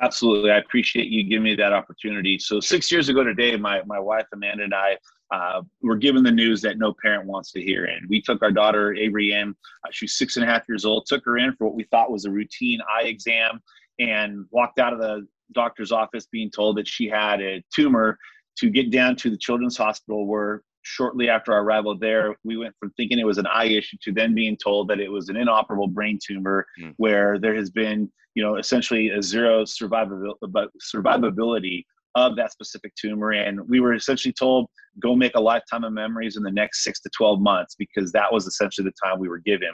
[0.00, 0.50] Absolutely.
[0.50, 2.38] I appreciate you giving me that opportunity.
[2.38, 4.98] So, six years ago today, my, my wife Amanda and I
[5.30, 7.86] uh, were given the news that no parent wants to hear.
[7.86, 9.54] And we took our daughter, Avery, in.
[9.84, 11.84] Uh, she was six and a half years old, took her in for what we
[11.84, 13.60] thought was a routine eye exam,
[13.98, 18.18] and walked out of the doctor's office being told that she had a tumor
[18.58, 22.74] to get down to the children's hospital where shortly after our arrival there, we went
[22.78, 25.36] from thinking it was an eye issue to then being told that it was an
[25.36, 26.94] inoperable brain tumor, mm.
[26.96, 31.84] where there has been, you know, essentially a zero survivability
[32.14, 33.32] of that specific tumor.
[33.32, 34.68] And we were essentially told,
[35.00, 38.30] go make a lifetime of memories in the next six to 12 months, because that
[38.30, 39.70] was essentially the time we were given.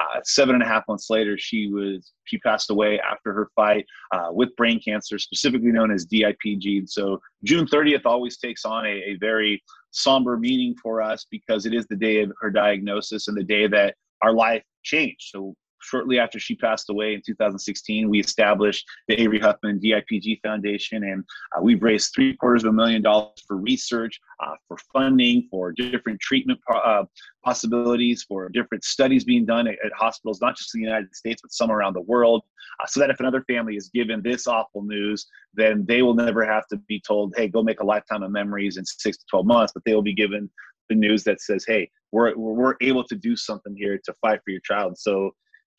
[0.00, 3.86] Uh, seven and a half months later, she was she passed away after her fight
[4.12, 6.78] uh, with brain cancer, specifically known as DIPG.
[6.78, 11.64] And so June 30th always takes on a, a very somber meaning for us because
[11.64, 15.30] it is the day of her diagnosis and the day that our life changed.
[15.32, 21.04] So shortly after she passed away in 2016, we established the Avery Huffman DIPG Foundation,
[21.04, 21.24] and
[21.56, 25.72] uh, we've raised three quarters of a million dollars for research, uh, for funding, for
[25.72, 27.04] different treatment uh,
[27.44, 31.40] possibilities, for different studies being done at, at, hospitals, not just in the United States,
[31.42, 32.42] but some around the world,
[32.82, 36.44] uh, so that if another family is given this awful news, then they will never
[36.44, 39.46] have to be told, hey, go make a lifetime of memories in six to 12
[39.46, 40.48] months, but they will be given
[40.88, 44.50] the news that says, hey, we're, we're able to do something here to fight for
[44.50, 44.98] your child.
[44.98, 45.30] So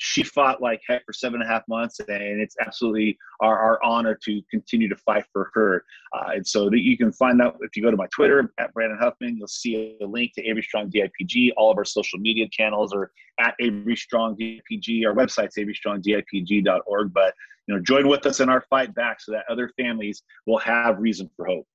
[0.03, 3.79] she fought like heck for seven and a half months, and it's absolutely our, our
[3.83, 5.85] honor to continue to fight for her.
[6.11, 8.73] Uh, and so that you can find out if you go to my Twitter at
[8.73, 11.51] Brandon Huffman, you'll see a link to Avery Strong DIPG.
[11.55, 15.05] All of our social media channels are at Avery Strong DIPG.
[15.05, 17.13] Our website's averystrongdipg.org.
[17.13, 17.35] But
[17.67, 20.97] you know, join with us in our fight back so that other families will have
[20.97, 21.67] reason for hope.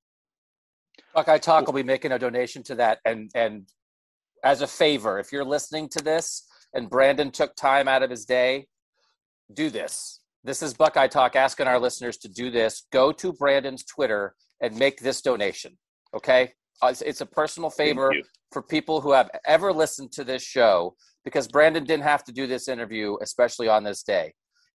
[1.14, 3.68] Buckeye Talk will be making a donation to that, and and
[4.42, 6.42] as a favor, if you're listening to this
[6.76, 8.66] and Brandon took time out of his day,
[9.52, 10.20] do this.
[10.44, 12.86] This is Buckeye Talk asking our listeners to do this.
[12.92, 15.76] Go to Brandon's Twitter and make this donation.
[16.14, 16.52] Okay?
[16.82, 18.12] Uh, it's, it's a personal favor
[18.52, 22.46] for people who have ever listened to this show because Brandon didn't have to do
[22.46, 24.34] this interview, especially on this day.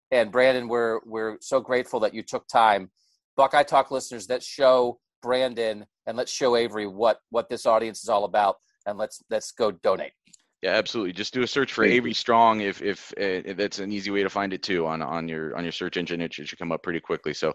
[0.09, 2.91] And Brandon, we're we're so grateful that you took time.
[3.37, 8.09] Buckeye Talk listeners, let's show Brandon and let's show Avery what what this audience is
[8.09, 10.11] all about, and let's let's go donate.
[10.61, 11.13] Yeah, absolutely.
[11.13, 14.29] Just do a search for Avery Strong if, if if that's an easy way to
[14.29, 16.21] find it too on on your on your search engine.
[16.21, 17.33] It should, should come up pretty quickly.
[17.33, 17.53] So,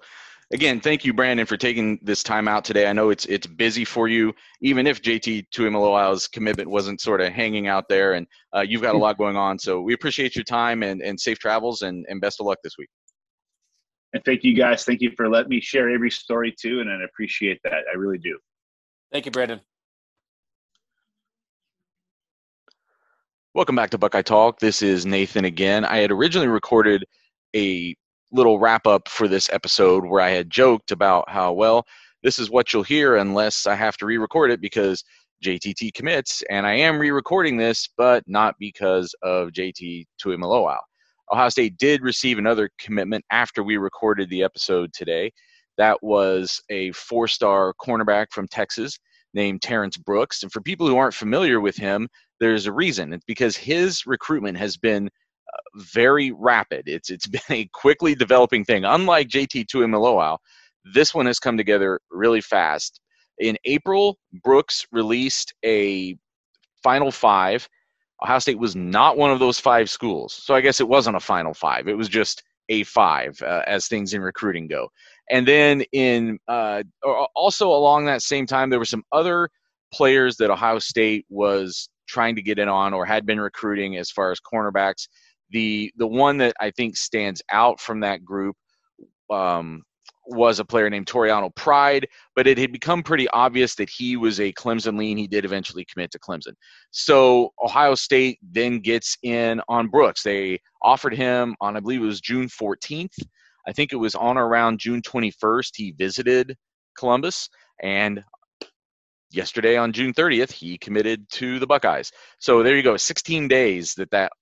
[0.52, 2.88] again, thank you, Brandon, for taking this time out today.
[2.88, 7.32] I know it's it's busy for you, even if JT Tuimoloau's commitment wasn't sort of
[7.32, 9.56] hanging out there, and uh, you've got a lot going on.
[9.56, 12.76] So we appreciate your time and and safe travels and and best of luck this
[12.76, 12.88] week.
[14.14, 14.84] And thank you guys.
[14.84, 17.84] Thank you for letting me share every story too, and I appreciate that.
[17.92, 18.36] I really do.
[19.12, 19.60] Thank you, Brandon.
[23.56, 24.58] Welcome back to Buckeye Talk.
[24.58, 25.86] This is Nathan again.
[25.86, 27.06] I had originally recorded
[27.56, 27.96] a
[28.30, 31.86] little wrap up for this episode where I had joked about how, well,
[32.22, 35.02] this is what you'll hear unless I have to re record it because
[35.42, 36.42] JTT commits.
[36.50, 40.76] And I am re recording this, but not because of JT Tuimoloau.
[41.32, 45.32] Ohio State did receive another commitment after we recorded the episode today.
[45.78, 48.98] That was a four star cornerback from Texas
[49.32, 50.42] named Terrence Brooks.
[50.42, 52.06] And for people who aren't familiar with him,
[52.40, 53.12] there's a reason.
[53.12, 56.84] It's because his recruitment has been uh, very rapid.
[56.86, 58.84] It's it's been a quickly developing thing.
[58.84, 60.38] Unlike JT Tuimoloau,
[60.94, 63.00] This one has come together really fast.
[63.38, 66.16] In April, Brooks released a
[66.82, 67.68] Final Five.
[68.22, 71.20] Ohio State was not one of those five schools, so I guess it wasn't a
[71.20, 71.86] Final Five.
[71.88, 74.88] It was just a five uh, as things in recruiting go.
[75.30, 76.82] And then in uh,
[77.34, 79.48] also along that same time, there were some other
[79.92, 84.10] players that Ohio State was trying to get in on or had been recruiting as
[84.10, 85.08] far as cornerbacks.
[85.50, 88.56] The the one that I think stands out from that group
[89.30, 89.82] um,
[90.26, 94.40] was a player named Toriano Pride, but it had become pretty obvious that he was
[94.40, 95.16] a Clemson lean.
[95.16, 96.54] He did eventually commit to Clemson.
[96.90, 100.22] So Ohio State then gets in on Brooks.
[100.22, 103.14] They offered him on, I believe it was June 14th.
[103.68, 105.70] I think it was on or around June 21st.
[105.74, 106.56] He visited
[106.98, 107.48] Columbus,
[107.82, 108.22] and
[109.36, 112.10] yesterday on June 30th, he committed to the Buckeyes.
[112.38, 114.32] So there you go, 16 days that that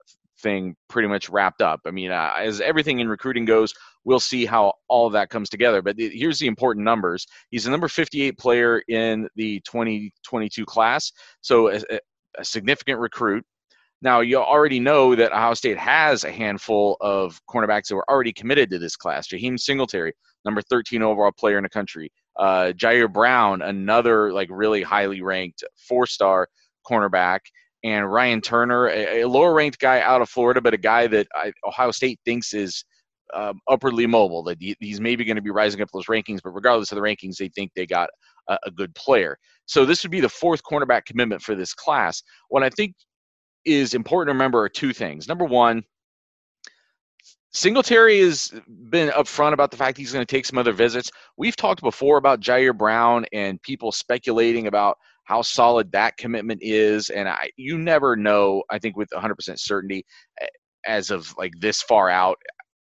[0.41, 1.81] thing pretty much wrapped up.
[1.87, 3.73] I mean, uh, as everything in recruiting goes,
[4.05, 5.83] we'll see how all of that comes together.
[5.83, 7.27] But here's the important numbers.
[7.51, 11.81] He's a number 58 player in the 2022 class, so a,
[12.39, 13.45] a significant recruit.
[14.03, 18.35] Now, you already know that Ohio State has a handful of cornerbacks that were already
[18.35, 19.29] committed to this class.
[19.29, 20.13] Jaheim Singletary,
[20.45, 22.13] number 13 overall player in the country.
[22.39, 26.49] Uh, Jyaire Brown, another like really highly ranked four-star
[26.91, 27.41] cornerback,
[27.85, 31.53] and Ryan Turner, a, a lower-ranked guy out of Florida, but a guy that I,
[31.67, 32.85] Ohio State thinks is
[33.35, 34.43] um, upwardly mobile.
[34.43, 37.03] That he, he's maybe going to be rising up those rankings, but regardless of the
[37.03, 38.11] rankings, they think they got
[38.49, 39.37] a, a good player.
[39.67, 42.23] So this would be the fourth cornerback commitment for this class.
[42.49, 42.95] What I think
[43.65, 45.29] is important to remember are two things.
[45.29, 45.83] Number one,
[47.55, 48.53] Singletary has
[48.91, 51.09] been upfront about the fact he's going to take some other visits.
[51.37, 57.11] We've talked before about Jyaire Brown and people speculating about how solid that commitment is,
[57.11, 58.65] and I, you never know.
[58.71, 60.05] I think with 100% certainty,
[60.41, 60.47] eh,
[60.85, 62.37] as of like this far out,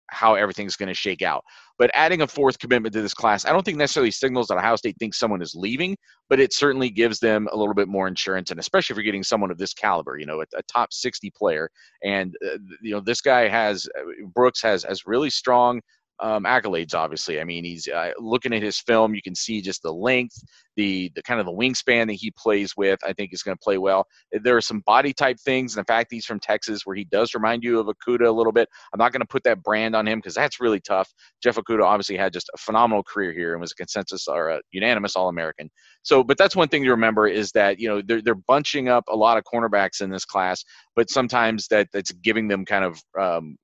[0.09, 1.45] how everything's going to shake out.
[1.77, 4.75] But adding a fourth commitment to this class, I don't think necessarily signals that Ohio
[4.75, 5.97] State thinks someone is leaving,
[6.29, 9.23] but it certainly gives them a little bit more insurance, and especially if you're getting
[9.23, 11.69] someone of this caliber, you know, a, a top 60 player,
[12.03, 14.03] and uh, you know this guy has uh,
[14.33, 15.81] Brooks has has really strong
[16.19, 16.95] um, accolades.
[16.95, 19.13] Obviously, I mean, he's uh, looking at his film.
[19.13, 20.35] You can see just the length,
[20.75, 22.99] the the kind of the wingspan that he plays with.
[23.05, 24.05] I think is going to play well.
[24.31, 27.33] There are some body type things, and the fact he's from Texas, where he does
[27.33, 28.67] remind you of Okudah a little bit.
[28.93, 31.11] I'm not going to put that brand on him because that's really tough.
[31.41, 34.61] Jeff Okudah obviously had just a phenomenal career here and was a consensus or a
[34.71, 35.69] unanimous All American.
[36.03, 39.03] So, but that's one thing to remember is that you know they're they're bunching up
[39.09, 40.63] a lot of cornerbacks in this class,
[40.95, 43.57] but sometimes that that's giving them kind of um,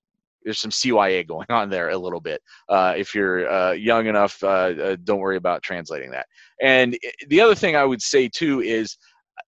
[0.44, 2.42] there's some CYA going on there a little bit.
[2.70, 6.28] Uh, if you're uh, young enough, uh, uh, don't worry about translating that.
[6.62, 8.98] And the other thing I would say too is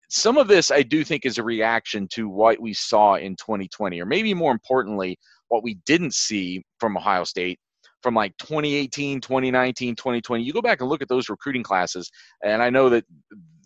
[0.09, 4.01] some of this I do think is a reaction to what we saw in 2020,
[4.01, 5.17] or maybe more importantly,
[5.49, 7.59] what we didn't see from Ohio State
[8.01, 10.43] from like 2018, 2019, 2020.
[10.43, 12.11] You go back and look at those recruiting classes,
[12.43, 13.05] and I know that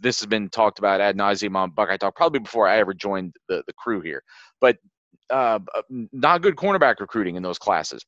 [0.02, 3.36] this has been talked about ad nauseum on Buckeye Talk probably before I ever joined
[3.50, 4.24] the, the crew here.
[4.62, 4.78] But
[5.30, 5.60] uh,
[6.12, 8.04] not good cornerback recruiting in those classes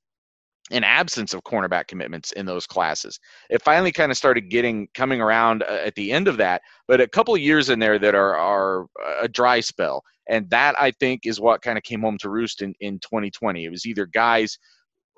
[0.72, 3.19] an absence of cornerback commitments in those classes.
[3.49, 7.01] It finally kind of started getting coming around uh, at the end of that, but
[7.01, 8.88] a couple of years in there that are are
[9.22, 12.61] a dry spell, and that I think is what kind of came home to roost
[12.61, 13.65] in in 2020.
[13.65, 14.57] It was either guys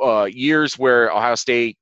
[0.02, 1.78] uh, years where Ohio State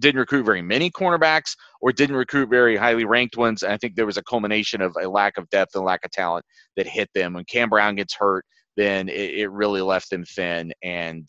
[0.00, 3.62] didn't recruit very many cornerbacks or didn't recruit very highly ranked ones.
[3.62, 6.10] And I think there was a culmination of a lack of depth and lack of
[6.10, 6.44] talent
[6.76, 7.34] that hit them.
[7.34, 8.44] When Cam Brown gets hurt,
[8.76, 11.28] then it, it really left them thin, and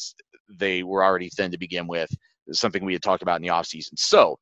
[0.49, 2.09] they were already thin to begin with.
[2.51, 3.97] Something we had talked about in the offseason.
[3.97, 4.37] So,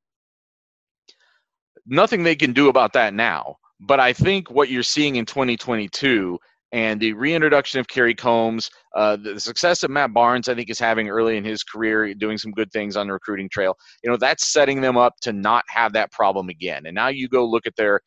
[1.86, 3.56] nothing they can do about that now.
[3.80, 6.38] But I think what you're seeing in 2022
[6.72, 10.80] and the reintroduction of Kerry Coombs, uh, the success that Matt Barnes, I think, is
[10.80, 14.18] having early in his career, doing some good things on the recruiting trail, you know,
[14.18, 16.86] that's setting them up to not have that problem again.
[16.86, 18.02] And now you go look at their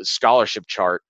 [0.00, 1.02] scholarship chart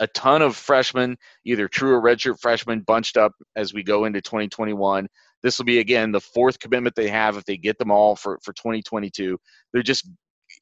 [0.00, 4.20] a ton of freshmen, either true or redshirt freshmen, bunched up as we go into
[4.20, 5.08] 2021.
[5.42, 8.38] This will be again the fourth commitment they have if they get them all for
[8.42, 9.38] for 2022.
[9.72, 10.08] They're just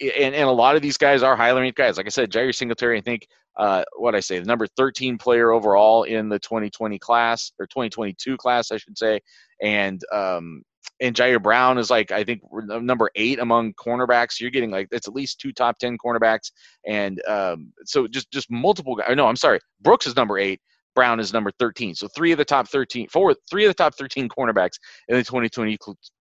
[0.01, 1.97] and, and a lot of these guys are highly ranked guys.
[1.97, 3.27] Like I said, Jair Singletary, I think
[3.57, 8.37] uh, what I say, the number 13 player overall in the 2020 class or 2022
[8.37, 9.21] class, I should say,
[9.63, 10.63] and um,
[11.01, 14.41] and Jyaire Brown is like I think number eight among cornerbacks.
[14.41, 16.51] You're getting like it's at least two top ten cornerbacks,
[16.87, 18.95] and um, so just just multiple.
[18.97, 19.15] guys.
[19.17, 19.61] No, I'm sorry.
[19.81, 20.61] Brooks is number eight.
[20.95, 21.95] Brown is number 13.
[21.95, 24.79] So three of the top 13, four, three of the top 13 cornerbacks
[25.09, 25.77] in the 2020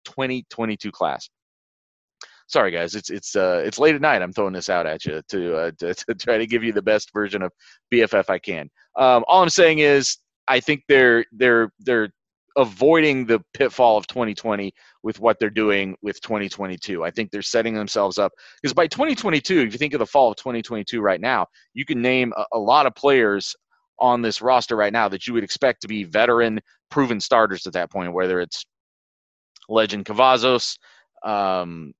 [0.05, 1.30] 2022 class.
[2.47, 4.24] Sorry guys, it's it's uh it's late at night.
[4.24, 6.82] I'm throwing this out at you to uh, to, to try to give you the
[6.82, 7.51] best version of
[7.93, 8.70] BFF I can.
[8.95, 12.10] Um, all I'm saying is I think they're they're they're
[12.60, 17.03] avoiding the pitfall of 2020 with what they're doing with 2022.
[17.03, 20.32] I think they're setting themselves up because by 2022, if you think of the fall
[20.32, 23.55] of 2022 right now, you can name a, a lot of players
[23.99, 26.60] on this roster right now that you would expect to be veteran,
[26.91, 28.66] proven starters at that point, whether it's
[29.70, 30.78] Lejond Cavazos,
[31.24, 31.93] um,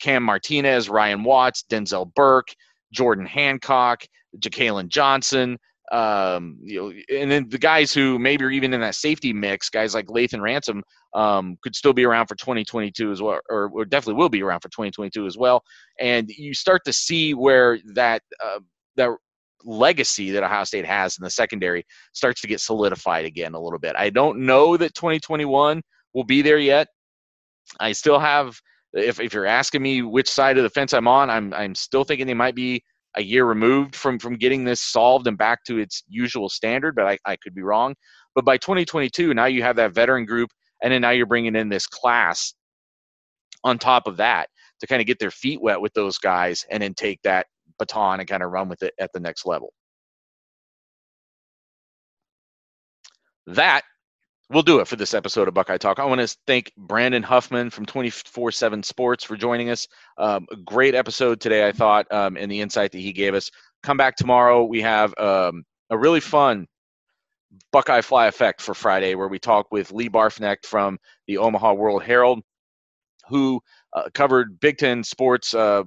[0.00, 2.48] Cam Martinez, Ryan Watts, Denzel Burke,
[2.92, 4.04] Jordan Hancock,
[4.38, 5.58] Jakailin Johnson,
[5.92, 9.70] um, you know, and then the guys who maybe are even in that safety mix,
[9.70, 10.82] guys like Lathan Ransom,
[11.14, 14.60] um, could still be around for 2022 as well, or, or, definitely will be around
[14.60, 15.62] for 2022 as well.
[16.00, 18.58] And you start to see where that uh,
[18.96, 19.10] that
[19.64, 23.78] legacy that Ohio State has in the secondary starts to get solidified again a little
[23.78, 23.94] bit.
[23.96, 25.82] I don't know that 2021
[26.14, 26.88] will be there yet.
[27.80, 28.58] I still have,
[28.92, 32.04] if if you're asking me which side of the fence I'm on, I'm I'm still
[32.04, 32.82] thinking they might be
[33.16, 37.06] a year removed from from getting this solved and back to its usual standard, but
[37.06, 37.94] I, I could be wrong.
[38.34, 40.50] But by 2022, now you have that veteran group,
[40.82, 42.54] and then now you're bringing in this class
[43.64, 44.48] on top of that
[44.80, 47.46] to kind of get their feet wet with those guys and then take that
[47.78, 49.72] baton and kind of run with it at the next level.
[53.46, 53.82] That
[54.50, 55.98] will do it for this episode of Buckeye Talk.
[55.98, 59.88] I want to thank Brandon Huffman from 24 7 Sports for joining us.
[60.18, 63.50] Um, a great episode today, I thought, um, and the insight that he gave us.
[63.82, 64.64] Come back tomorrow.
[64.64, 66.66] We have um, a really fun
[67.72, 72.02] Buckeye Fly Effect for Friday where we talk with Lee Barfknecht from the Omaha World
[72.02, 72.42] Herald,
[73.28, 73.60] who
[73.92, 75.82] uh, covered Big Ten sports uh,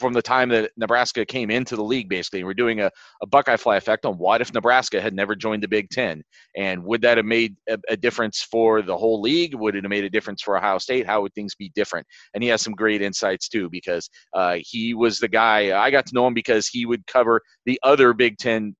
[0.00, 2.42] from the time that Nebraska came into the league, basically.
[2.42, 2.90] We're doing a,
[3.22, 6.22] a Buckeye Fly effect on what if Nebraska had never joined the Big Ten?
[6.56, 9.54] And would that have made a, a, difference for the whole league?
[9.54, 11.06] Would it have made a difference for Ohio State?
[11.06, 12.06] How would things be different?
[12.34, 16.06] And he has some great insights too, because uh, he was the guy, I got
[16.06, 18.74] to know him because he would cover the other Big Ten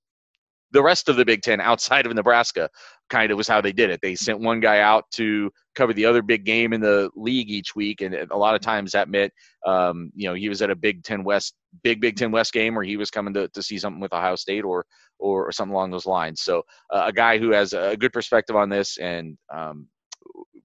[0.73, 2.69] the rest of the Big Ten outside of Nebraska
[3.11, 4.01] kind of was how they did it.
[4.03, 7.75] They sent one guy out to cover the other big game in the league each
[7.75, 9.33] week, and a lot of times that meant,
[9.67, 12.79] um, you know, he was at a Big Ten West, big Big Ten West game,
[12.79, 14.87] or he was coming to, to see something with Ohio State, or
[15.19, 16.41] or, something along those lines.
[16.41, 19.87] So uh, a guy who has a good perspective on this, and um,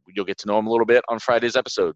[0.07, 1.95] you'll get to know him a little bit on Friday's episode.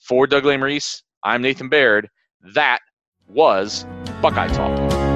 [0.00, 2.08] For Doug Lesmerises, I'm Nathan Baird.
[2.54, 2.80] That
[3.28, 3.86] was
[4.20, 5.15] Buckeye Talk.